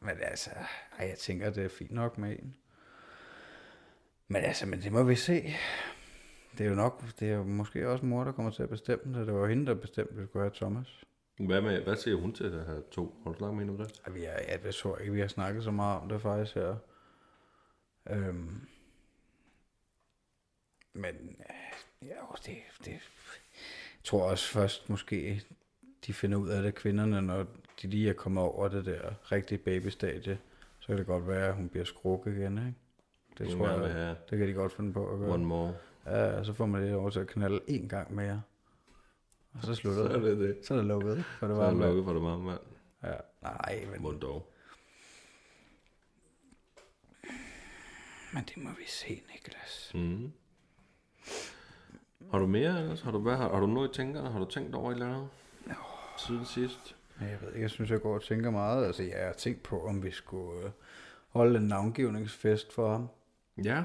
[0.00, 0.50] Men altså,
[0.98, 2.56] ej, jeg tænker, det er fint nok med en.
[4.28, 5.54] Men altså, men det må vi se.
[6.58, 9.18] Det er jo nok, det er jo måske også mor, der kommer til at bestemme
[9.18, 9.26] det.
[9.26, 11.04] Det var hende, der bestemte, at vi skulle have Thomas.
[11.38, 13.20] Hvad, med, hvad siger hun til at have to?
[13.22, 14.00] Har du snakket med hende om det?
[14.06, 16.76] Ej, vi er, jeg tror ikke, vi har snakket så meget om det faktisk her.
[18.10, 18.68] Øhm,
[20.92, 21.36] men
[22.02, 23.00] ja, jo, det, det, jeg
[24.08, 25.42] tror også først måske,
[26.06, 27.46] de finder ud af det, kvinderne, når
[27.82, 30.38] de lige er kommet over det der rigtige babystadie,
[30.78, 32.74] så kan det godt være, at hun bliver skruk igen, ikke?
[33.38, 35.30] Det Hun tror jeg, have det kan de godt finde på at gøre.
[35.30, 35.74] one more.
[36.06, 38.42] Ja, og så får man det over til at knalde en gang mere.
[39.54, 40.38] Og så slutter Så er det.
[40.38, 40.66] det det.
[40.66, 41.86] Så er det lukket, for det Så var er det med.
[41.86, 42.60] lukket for det meget mand.
[43.02, 44.52] Ja, nej, men, Mund dog.
[48.34, 49.90] men det må vi se, Niklas.
[49.94, 50.32] Mm.
[52.30, 53.00] Har du mere ellers?
[53.00, 54.30] Har du, hvad, har, har du noget i tænkerne?
[54.30, 55.28] Har du tænkt over et eller andet?
[56.18, 56.96] Siden sidst?
[57.20, 58.86] Jeg ved ikke, jeg synes, jeg går og tænker meget.
[58.86, 60.70] Altså, jeg har tænkt på, om vi skulle øh,
[61.28, 63.08] holde en navngivningsfest for ham.
[63.64, 63.84] Ja.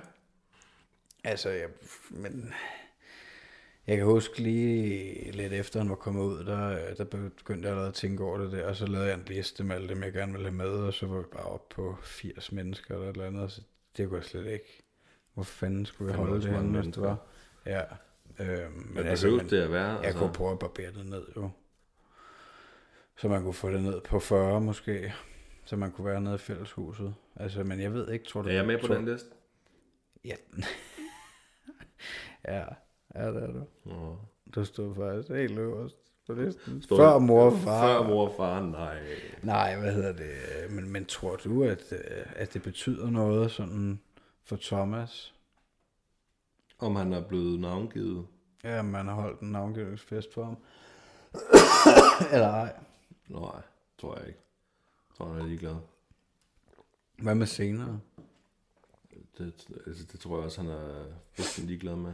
[1.24, 1.68] Altså, jeg,
[2.10, 2.54] men
[3.88, 7.04] jeg kan huske lige lidt efter han var kommet ud, der, øh, der
[7.38, 9.76] begyndte jeg allerede at tænke over det der, og så lavede jeg en liste med
[9.76, 12.52] alle dem, jeg gerne ville have med, og så var vi bare oppe på 80
[12.52, 13.62] mennesker eller et eller andet, så
[13.98, 14.84] det kunne jeg slet ikke.
[15.34, 17.18] Hvor fanden skulle jeg holde det henne, hvis det var?
[17.66, 17.82] Ja.
[18.40, 19.90] Øhm, Men men det altså, men, det at være.
[19.92, 20.20] jeg altså.
[20.20, 21.50] kunne prøve at barbere det ned, jo.
[23.18, 25.14] Så man kunne få det ned på 40 måske,
[25.66, 27.16] så man kunne være nede i fælleshuset.
[27.36, 28.50] Altså, men jeg ved ikke, tror du...
[28.50, 29.30] Er jeg med på tror, den liste?
[30.26, 30.36] Ja.
[32.48, 32.66] ja,
[33.16, 33.64] ja, det er du.
[33.86, 34.18] Nå.
[34.56, 35.96] Du stod faktisk helt øverst
[36.28, 36.82] på listen.
[36.82, 37.88] Står Før mor og far.
[37.88, 39.00] Før mor og far, nej.
[39.42, 40.32] Nej, hvad hedder det?
[40.70, 44.00] Men, men tror du, at, øh, at det betyder noget sådan
[44.44, 45.33] for Thomas?
[46.84, 48.28] Om han er blevet navngivet.
[48.64, 50.58] Ja, man har holdt en navngivningsfest for ham?
[52.34, 52.76] Eller ej?
[53.28, 53.62] Nej,
[53.98, 54.40] tror jeg ikke.
[55.10, 55.76] Jeg tror, han er ligeglad.
[57.18, 58.00] Hvad med senere?
[59.38, 62.14] Det, altså, det tror jeg også, han er fuldstændig ligeglad med.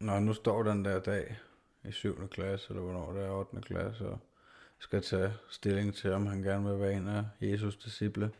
[0.00, 1.38] Når nu står den der dag
[1.84, 2.28] i 7.
[2.28, 3.60] klasse, eller hvornår det er 8.
[3.60, 4.18] klasse, og
[4.78, 8.30] skal tage stilling til, om han gerne vil være en af Jesus' disciple.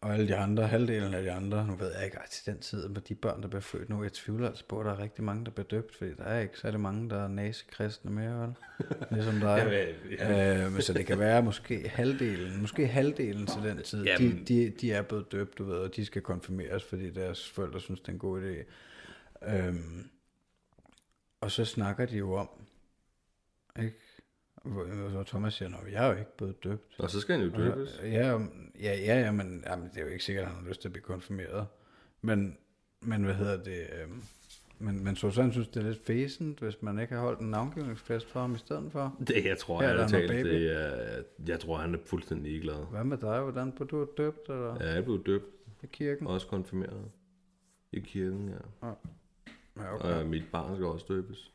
[0.00, 2.88] Og alle de andre, halvdelen af de andre, nu ved jeg ikke, til den tid,
[2.88, 5.24] med de børn, der bliver født nu, jeg tvivler altså på, at der er rigtig
[5.24, 8.54] mange, der bliver døbt, fordi der er ikke særlig mange, der er nasekristne mere, vel?
[9.14, 9.86] Ligesom dig.
[10.10, 14.70] Øh, men så det kan være måske halvdelen, måske halvdelen til den tid, de, de,
[14.80, 18.08] de er blevet døbt, du ved, og de skal konfirmeres, fordi deres forældre synes, det
[18.08, 18.64] er en god idé.
[19.54, 20.10] Øhm,
[21.40, 22.48] og så snakker de jo om,
[23.78, 23.96] ikke?
[24.64, 26.94] Hvor Thomas siger, at jeg er jo ikke blevet døbt.
[27.00, 28.00] Og så skal han jo døbes.
[28.02, 28.08] Ja,
[28.38, 28.38] ja,
[28.80, 30.92] ja, ja men jamen, det er jo ikke sikkert, at han har lyst til at
[30.92, 31.66] blive konfirmeret.
[32.22, 32.56] Men,
[33.00, 33.86] men hvad hedder det?
[34.02, 34.22] Øhm,
[34.78, 38.30] men, men Susanne synes, det er lidt fæsent, hvis man ikke har holdt en navngivningsfest
[38.30, 39.16] for ham i stedet for.
[39.26, 42.52] Det, jeg tror, Ja, ja, der jeg, talt, det er, jeg tror, han er fuldstændig
[42.52, 42.86] ligeglad.
[42.90, 43.40] Hvad med dig?
[43.40, 45.44] Hvordan blev du døbt eller Ja, jeg blevet døbt.
[45.82, 46.26] i kirken?
[46.26, 47.04] Også konfirmeret.
[47.92, 48.86] I kirken, ja.
[48.88, 48.92] Ja,
[49.76, 49.92] Okay.
[49.94, 50.20] okay.
[50.20, 51.52] Og mit barn skal også døbes.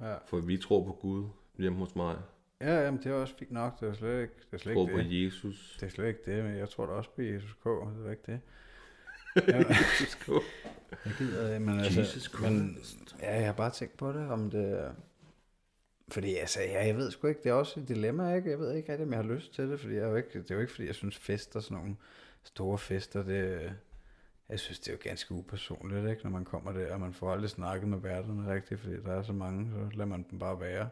[0.00, 1.24] Ja, For vi tror på Gud
[1.58, 2.16] hjemme hos mig.
[2.60, 3.80] ja jamen, det er også fint nok.
[3.80, 4.46] Det er slet ikke det.
[4.52, 5.24] Er slet ikke på det.
[5.26, 5.76] Jesus.
[5.80, 7.64] det er slet ikke det, men jeg tror da også på Jesus K.
[7.64, 8.40] Det er ikke det.
[9.48, 9.56] Ja,
[11.04, 12.00] jeg gider det, men altså...
[12.00, 12.78] Jesus men,
[13.22, 14.80] ja, jeg har bare tænkt på det, om det...
[14.80, 14.92] er-
[16.08, 18.50] Fordi altså, ja, jeg ved sgu ikke, det er også et dilemma, ikke?
[18.50, 20.38] Jeg ved ikke rigtig, om jeg har lyst til det, fordi jeg er jo ikke,
[20.42, 21.96] det er jo ikke, fordi jeg synes fester, sådan nogle
[22.42, 23.72] store fester, det,
[24.48, 26.22] jeg synes, det er jo ganske upersonligt, ikke?
[26.22, 29.22] Når man kommer der, og man får aldrig snakket med værterne rigtigt, fordi der er
[29.22, 30.88] så mange, så lader man dem bare være.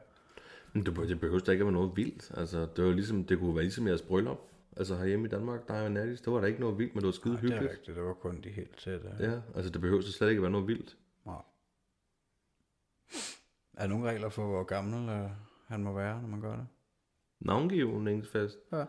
[0.74, 2.30] Men det, det behøver da ikke at være noget vildt.
[2.36, 4.38] Altså, det, var ligesom, det kunne være ligesom jeres bryllup.
[4.76, 7.00] Altså herhjemme i Danmark, der er jo Nattis, der var der ikke noget vildt, men
[7.02, 7.72] det var skide Nej, det er hyggeligt.
[7.78, 9.08] rigtigt, det var kun de helt tætte.
[9.20, 10.96] Ja, altså det behøver så slet ikke at være noget vildt.
[11.26, 11.42] Nej.
[13.74, 15.30] Er der nogle regler for, hvor gammel øh,
[15.66, 16.66] han må være, når man gør det?
[17.40, 18.58] Navngivningsfest.
[18.72, 18.84] Ja.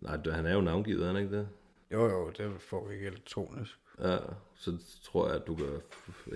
[0.00, 1.48] Nej, han er jo navngivet, er han ikke det?
[1.92, 3.78] Jo, jo, det får vi ikke elektronisk.
[3.98, 4.18] Ja,
[4.54, 5.66] så tror jeg, at du kan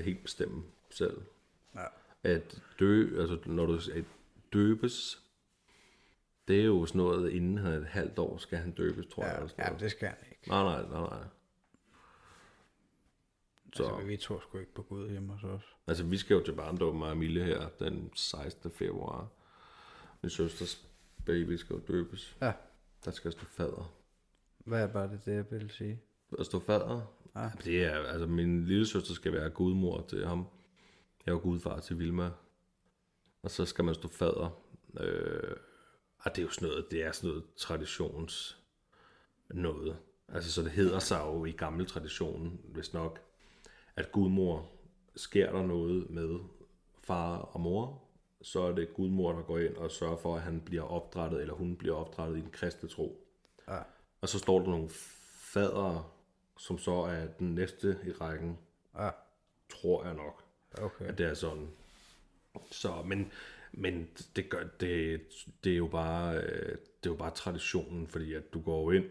[0.03, 1.23] helt bestemme selv.
[1.75, 1.85] Ja.
[2.23, 3.81] At dø, altså når du
[4.53, 5.23] døbes,
[6.49, 9.23] det er jo sådan noget, inden han er et halvt år, skal han døbes, tror
[9.23, 9.33] jeg.
[9.33, 9.81] Ja, eller sådan ja noget.
[9.81, 10.49] det skal han ikke.
[10.49, 11.25] Nej, nej, nej, nej.
[13.77, 15.77] Så, Altså, vi tror sgu ikke på Gud hjemme hos os.
[15.87, 18.71] altså vi skal jo til barndom med Emilie her den 16.
[18.71, 19.29] februar.
[20.23, 20.87] Min søsters
[21.27, 22.37] baby skal jo døbes.
[22.41, 22.53] Ja.
[23.05, 23.95] Der skal stå fader.
[24.59, 26.01] Hvad er bare det, det jeg vil sige?
[26.39, 27.01] At stå fader?
[27.37, 27.51] Ja.
[27.65, 30.39] Det er, altså min lille søster skal være gudmor til ham.
[31.27, 32.31] Jeg er jo gudfar til Vilma.
[33.43, 34.63] Og så skal man stå fader.
[35.01, 35.57] Øh,
[36.19, 38.59] og det er jo sådan noget, det er sådan noget traditions
[39.51, 39.97] noget.
[40.29, 43.21] Altså så det hedder sig jo i gammel tradition, hvis nok,
[43.97, 44.71] at gudmor
[45.17, 46.39] sker der noget med
[47.03, 48.03] far og mor,
[48.43, 51.55] så er det gudmor, der går ind og sørger for, at han bliver opdrettet, eller
[51.55, 53.27] hun bliver opdrettet i den kristne tro.
[53.69, 53.79] Ja.
[54.21, 54.89] Og så står der nogle
[55.41, 56.15] fader,
[56.59, 58.59] som så er den næste i rækken,
[58.99, 59.11] Ja,
[59.69, 60.45] tror jeg nok,
[60.79, 61.05] okay.
[61.05, 61.69] at det er sådan.
[62.71, 63.33] Så, men,
[63.73, 65.21] men det, gør, det,
[65.65, 69.05] det, er jo bare, øh, det er jo bare traditionen, fordi at du går ind,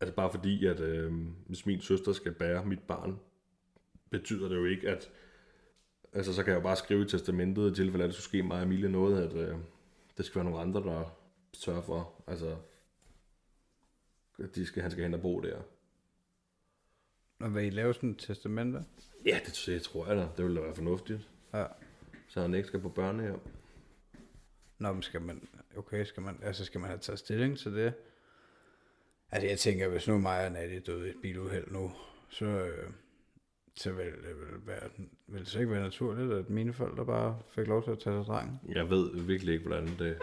[0.00, 1.12] altså bare fordi, at øh,
[1.46, 3.20] hvis min søster skal bære mit barn,
[4.10, 5.10] betyder det jo ikke, at
[6.12, 8.40] altså så kan jeg jo bare skrive i testamentet, i tilfælde af, at det skulle
[8.40, 9.56] ske mig og Emilie noget, at øh,
[10.16, 11.18] det skal være nogle andre, der
[11.52, 12.56] sørger for, altså
[14.38, 15.62] at de skal, han skal hen og bo der.
[17.40, 18.84] Og vil I lave sådan et testamente?
[19.26, 20.28] Ja, det, det tror jeg da.
[20.36, 21.28] Det ville da være fornuftigt.
[21.54, 21.66] Ja.
[22.28, 23.40] Så han ikke skal på børnehjem.
[24.78, 27.94] Nå, men skal man, okay, skal man, altså skal man have taget stilling til det?
[29.30, 31.92] Altså jeg tænker, hvis nu mig og Natty døde i et biluheld nu,
[32.28, 32.90] så, øh,
[33.74, 34.90] så vil det vil, være,
[35.26, 38.24] vil det så ikke være naturligt, at mine forældre bare fik lov til at tage
[38.24, 38.60] sig drengen?
[38.68, 40.18] Jeg ved virkelig ikke, hvordan det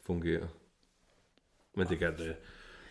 [0.00, 0.48] fungerer.
[1.74, 2.36] Men det kan det,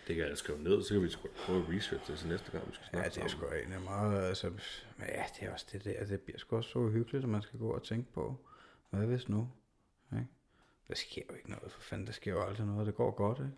[0.08, 2.52] det kan jeg skrive ned, så kan vi sgu prøve at research det til næste
[2.52, 3.58] gang, vi skal Ja, snakke det er sgu sammen.
[3.58, 4.50] egentlig meget, altså,
[4.98, 7.42] men ja, det er også det der, det bliver sgu også så uhyggeligt, at man
[7.42, 8.46] skal gå og tænke på,
[8.90, 9.50] hvad hvis nu?
[10.14, 10.28] Ikke?
[10.88, 13.38] Der sker jo ikke noget, for fanden, der sker jo aldrig noget, det går godt,
[13.40, 13.52] ikke?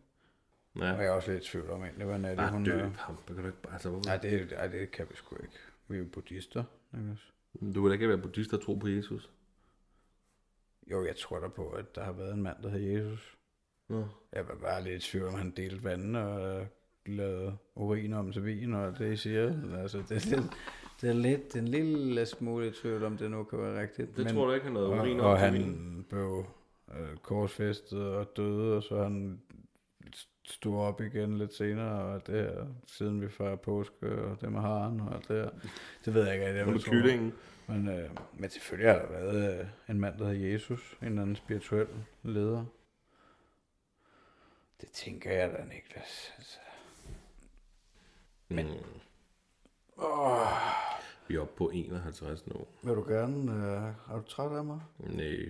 [0.75, 2.65] Og Ja, jeg er også lidt i tvivl om egentlig, hvad bare hun...
[2.65, 3.15] døb øh, ham.
[3.17, 4.05] Det kan du ikke bare, altså, hvorfor?
[4.05, 5.55] Nej, det, ej, det kan vi sgu ikke.
[5.87, 7.33] Vi er jo buddhister, Niklas.
[7.75, 9.31] Du vil da ikke være buddhist og tro på Jesus?
[10.91, 13.37] Jo, jeg tror da på, at der har været en mand, der hedder Jesus.
[13.89, 14.05] Nå.
[14.33, 16.65] Jeg var bare lidt i tvivl, om han delte vandene og øh,
[17.05, 19.53] lavede urin om til vin og alt det, I siger.
[19.57, 20.49] Men Altså, det, det,
[21.01, 24.17] Det er lidt, en lille smule i tvivl om det nu kan være rigtigt.
[24.17, 26.05] Det tror du ikke, han havde urin og, og til han vinen?
[26.09, 26.45] blev
[26.93, 29.41] øh, korsfæstet og døde, og så han
[30.45, 34.59] stod op igen lidt senere, og det her, siden vi fejrer påske, og det med
[34.61, 35.49] haren og alt det her.
[36.05, 36.91] Det ved jeg ikke, med tro.
[36.91, 37.33] kyllingen?
[37.67, 41.21] Men, øh, men selvfølgelig har der været øh, en mand, der hedder Jesus, en eller
[41.21, 41.87] anden spirituel
[42.23, 42.65] leder.
[44.83, 46.33] Det tænker jeg da, Niklas.
[46.37, 46.57] Altså.
[48.47, 48.65] Men...
[49.97, 50.47] Åh,
[51.27, 52.55] Vi er oppe på 51 nu.
[52.83, 54.79] vil du gerne, øh, er du træt af mig?
[54.97, 55.49] Nej.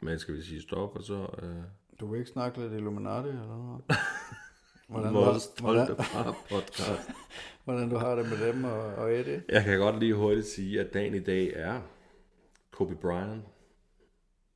[0.00, 1.26] Men skal vi sige stop, og så...
[1.42, 1.62] Øh,
[2.00, 3.84] Du vil ikke snakke lidt Illuminati eller noget?
[4.88, 7.10] Hvordan, du, stolte far podcast.
[7.64, 9.42] hvordan du har det med dem og, og Eddie?
[9.48, 11.80] Jeg kan godt lige hurtigt sige, at dagen i dag er
[12.70, 13.44] Kobe Bryant.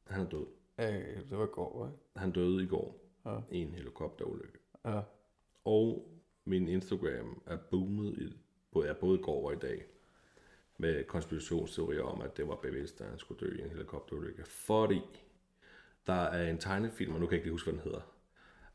[0.06, 0.46] Han er død.
[0.78, 0.92] Ja,
[1.30, 1.98] det var i går, ikke?
[2.16, 3.38] Han døde i går Ja.
[3.50, 4.58] en helikopterulykke.
[4.84, 5.00] Ja.
[5.64, 6.08] Og
[6.44, 8.36] min Instagram er boomet i,
[8.70, 9.84] både, er både i går og i dag
[10.78, 14.44] med konspirationsteorier om, at det var bevidst, at han skulle dø i en helikopterulykke.
[14.44, 15.00] Fordi
[16.06, 18.14] der er en tegnefilm, og nu kan jeg ikke huske, hvad den hedder,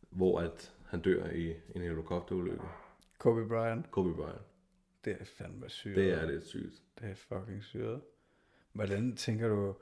[0.09, 2.63] hvor at han dør i en helikopterulykke.
[3.17, 4.41] Kobe Bryant, Kobe Bryant.
[5.05, 5.95] det er fandme syret.
[5.95, 6.83] Det er lidt sygt.
[6.99, 8.01] Det er fucking syret.
[8.73, 9.75] Hvordan tænker du,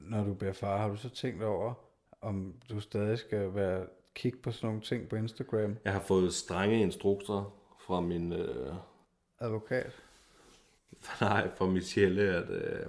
[0.00, 1.74] når du bliver far, har du så tænkt over,
[2.20, 5.76] om du stadig skal være kigge på sådan nogle ting på Instagram?
[5.84, 8.74] Jeg har fået strenge instrukser fra min, øh,
[9.40, 9.92] Advokat?
[11.20, 12.86] nej, fra Michelle, at øh,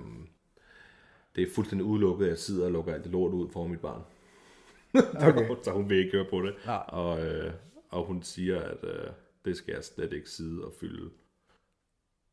[1.36, 3.80] det er fuldstændig udelukket, at jeg sidder og lukker alt det lort ud for mit
[3.80, 4.02] barn.
[5.16, 5.56] Okay.
[5.64, 6.56] så hun vil ikke høre på det.
[6.66, 6.84] Nej.
[6.88, 7.54] Og, øh,
[7.90, 9.08] og hun siger, at øh,
[9.46, 11.12] det skal jeg slet ikke sidde og fylde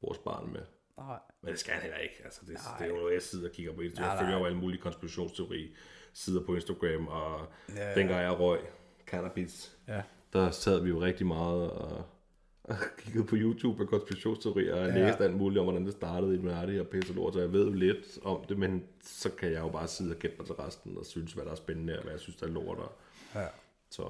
[0.02, 0.60] vores barn med.
[0.96, 1.18] Nej.
[1.42, 2.14] Men det skal han heller ikke.
[2.24, 2.78] Altså, det, Nej.
[2.78, 4.10] det er jo noget, jeg sidder og kigger på Instagram.
[4.10, 5.74] Jeg følger jo alle mulige konspirationsteori
[6.18, 7.46] sider på Instagram, og
[7.76, 8.58] Ja, dengang jeg røg
[9.06, 10.02] cannabis, Ja.
[10.32, 12.04] der sad vi jo rigtig meget og,
[12.68, 14.94] og kiggede på YouTube og konspirationsteorier, og Ja.
[15.08, 17.66] læste alt muligt om, hvordan det startede i Illuminati og pisse lort, så jeg ved
[17.66, 20.54] jo lidt om det, men så kan jeg jo bare sidde og gætte mig til
[20.54, 22.78] resten og synes, hvad der er spændende, og hvad jeg synes, der er lort.
[22.78, 22.92] Og,
[23.34, 23.46] Ja.
[23.90, 24.02] så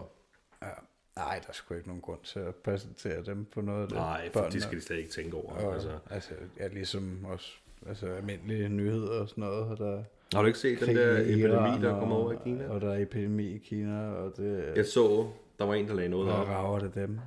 [0.63, 0.69] ja.
[1.17, 3.97] Nej, der er sgu ikke nogen grund til at præsentere dem på noget af det.
[3.97, 5.53] nej, for det skal de slet ikke tænke over.
[5.53, 5.99] Og, Altså.
[6.11, 7.53] altså, ja, ligesom også
[7.87, 9.65] altså, almindelige nyheder og sådan noget.
[9.71, 10.05] Og der er
[10.35, 12.68] Har du ikke set den der epidemi, der kommer over i Kina?
[12.68, 16.09] Og der er epidemi i Kina, og det Jeg så, der var en, der lagde
[16.11, 16.47] noget og op.
[16.49, 17.18] rager det dem.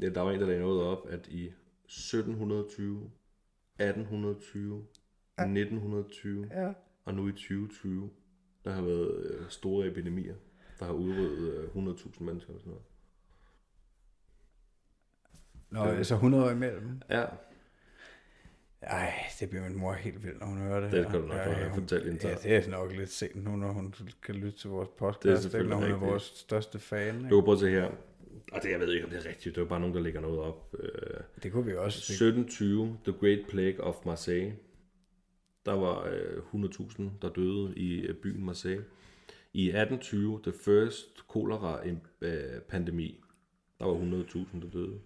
[0.00, 1.52] Ja, der var en, der lagde noget op, at i
[1.86, 3.10] 1720,
[3.78, 4.84] 1820,
[5.38, 6.72] 1920 Ja.
[7.04, 8.10] og nu i 2020,
[8.64, 10.34] der har været øh, store epidemier,
[10.80, 12.82] der har udryddet øh, 100.000 mennesker og sådan noget.
[15.70, 17.00] Nå, Det- altså 100 år imellem.
[17.10, 17.24] Ja,
[18.82, 21.44] Ej, det bliver min mor helt vild, når hun hører det Det kan du nok
[21.44, 24.70] godt fortalt hende Ja, det er nok lidt sent nu, når hun kan lytte til
[24.70, 26.10] vores Det er podcast, ikke, selvfølgelig når hun er rigtigt.
[26.10, 27.14] vores største fan.
[27.14, 27.28] du Ikke?
[27.36, 27.90] kan prøve at se her.
[28.52, 29.54] Og det, jeg ved ikke, om det er rigtigt.
[29.56, 30.74] Det er bare nogen, der lægger noget op.
[30.78, 31.98] Øh, Det kunne vi også.
[32.12, 34.56] 1720, The Great Plague of Marseille.
[35.66, 38.84] Der var øh, 100.000, der døde i øh, byen Marseille.
[39.52, 41.80] I 1820, The First Cholera
[42.20, 43.20] øh, Pandemi.
[43.78, 44.98] Der var 100.000, der døde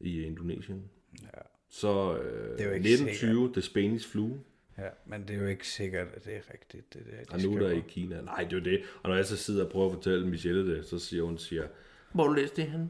[0.00, 0.90] i Indonesien.
[1.22, 1.28] Ja.
[1.70, 4.30] Så øh, Det er jo ikke 1920, The Spanish Flu.
[4.78, 6.94] Ja, men det er jo ikke sikkert, at det er rigtigt.
[6.94, 8.20] Det, der, de Og nu er der i Kina.
[8.20, 8.82] Nej, det er jo det.
[9.02, 11.68] Og når jeg så sidder og prøver at fortælle Michelle det, så siger hun, siger,
[12.12, 12.88] hvor du læst det jeg,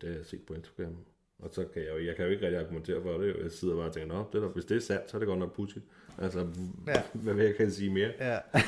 [0.00, 0.96] Det har jeg set på Instagram.
[1.38, 3.36] Og så kan jeg jo, jeg kan jo ikke rigtig argumentere for det.
[3.42, 5.26] Jeg sidder bare og tænker, Nå, det der, hvis det er sandt, så er det
[5.26, 5.84] godt nok pudsigt.
[6.18, 6.46] Altså,
[6.86, 7.02] Ja.
[7.14, 8.12] hvad vil jeg kan sige mere?
[8.20, 8.38] Ja.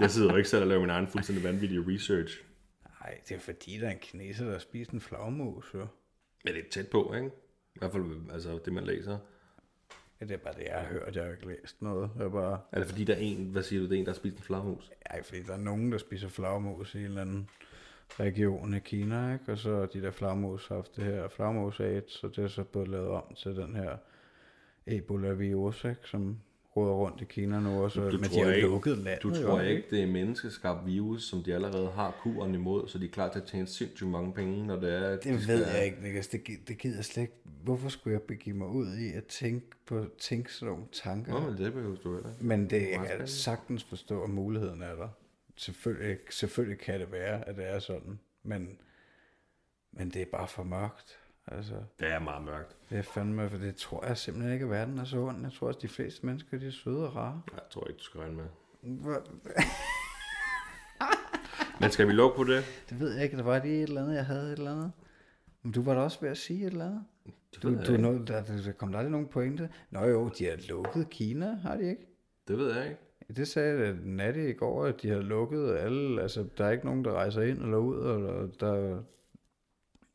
[0.00, 2.42] Jeg sidder jo ikke selv og laver min egen fuldstændig vanvittige research.
[3.00, 5.86] Nej, det er fordi, der er en kineser, der spist en flagmus, jo.
[6.44, 7.30] Men det er tæt på, ikke?
[7.76, 9.18] I hvert fald altså, det, man læser.
[10.20, 11.16] Ja, det er bare det, jeg har hørt.
[11.16, 12.10] Jeg har ikke læst noget.
[12.16, 12.60] Jeg er bare...
[12.72, 14.36] Er det fordi, der er en, hvad siger du, det er en, der har spist
[14.36, 14.90] en flagmus?
[15.06, 17.48] Ej, fordi der er nogen, der spiser flagmus i en eller anden
[18.20, 19.52] region i Kina, ikke?
[19.52, 22.64] Og så har de der flagmus haft det her flagmus AIDS, så det er så
[22.64, 23.96] blevet lavet om til den her
[24.86, 26.00] Ebola-virus, ikke?
[26.04, 26.40] Som
[26.76, 28.00] råder rundt i Kina nu også.
[28.00, 29.22] Du men de tror har jo ikke- lukket landet.
[29.22, 32.98] Du jo, tror ikke, det er menneskeskabt virus, som de allerede har kuren imod, så
[32.98, 35.08] de er klar til at tjene sindssygt mange penge, når det er...
[35.08, 36.26] at de Det skal- ved jeg ikke, Niklas.
[36.26, 37.34] Det, det gider jeg slet ikke.
[37.62, 41.32] Hvorfor skulle jeg begive mig ud i at tænke på tænke sådan nogle tanker?
[41.32, 42.30] Nå, men det behøver du heller.
[42.40, 45.08] Men det, jeg kan sagtens forstå, at muligheden er der.
[45.56, 48.18] Selvfølgelig, selvfølgelig kan det være, at det er sådan.
[48.42, 48.78] Men,
[49.92, 51.18] men det er bare for mørkt.
[51.48, 52.76] Altså, Det er meget mørkt.
[52.90, 55.42] det er fandme, for det tror jeg simpelthen ikke, at verden er så ond.
[55.42, 57.42] Jeg tror også, de fleste mennesker, de er søde og rare.
[57.52, 58.44] Jeg tror ikke, du skal regne med.
[61.80, 62.64] Men skal vi lukke på det?
[62.90, 63.36] Det ved jeg ikke.
[63.36, 64.92] Der var lige et eller andet, jeg havde et eller andet.
[65.62, 67.04] Men du var da også ved at sige et eller andet.
[67.54, 67.98] Det Du, du, ikke.
[67.98, 69.68] nå, der, der kom der aldrig nogen pointe.
[69.90, 72.06] Nå jo, de har lukket Kina, har de ikke?
[72.48, 73.00] det ved jeg ikke.
[73.36, 77.04] Det sagde Natte i går, at de har lukket alle, altså der er ikke nogen,
[77.04, 79.02] der rejser ind eller ud, og der,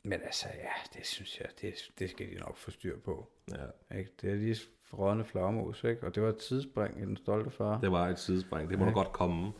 [0.03, 3.29] Men altså, ja, det synes jeg, det, det skal de nok få styr på.
[3.51, 3.97] Ja.
[3.97, 4.11] Ikke?
[4.21, 4.57] Det er lige
[4.93, 6.03] rådne flagmus, ikke?
[6.07, 7.79] Og det var et tidsspring i den stolte far.
[7.79, 8.69] Det var et sidespring.
[8.69, 8.89] Det må Ja.
[8.89, 8.93] ja.
[8.95, 9.51] godt komme.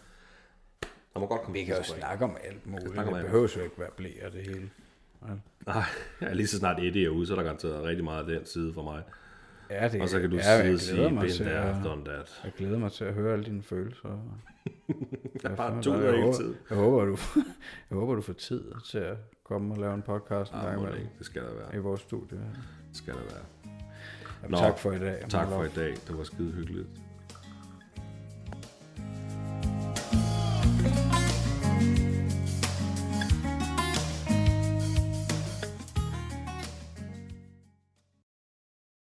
[1.14, 2.88] Der må godt komme Vi kan jo snakke om alt muligt.
[2.98, 4.70] om Det behøver jo ikke være blæ og det hele.
[5.66, 5.84] Nej,
[6.22, 8.46] ja, lige så snart Eddie er ude, så er der garanteret rigtig meget af den
[8.46, 9.04] side for mig.
[9.70, 12.42] Ja, det Og så kan du ja, sidde og sige, been there, at- done that.
[12.44, 14.10] Jeg glæder mig til at høre alle dine følelser.
[15.44, 16.58] Jeg fandme har to hele tiden.
[16.70, 17.18] jeg, håber, du,
[17.89, 19.18] jeg håber, du får tid til at
[19.52, 21.10] komme og lave en podcast Ah, gang det.
[21.20, 21.76] Det skal der være.
[21.76, 22.38] i vores studie.
[22.89, 23.43] Det skal der være.
[24.43, 25.26] Jamen, Nå, tak for i dag.
[25.30, 25.93] Tak for i dag.
[26.08, 26.88] Det var skide hyggeligt.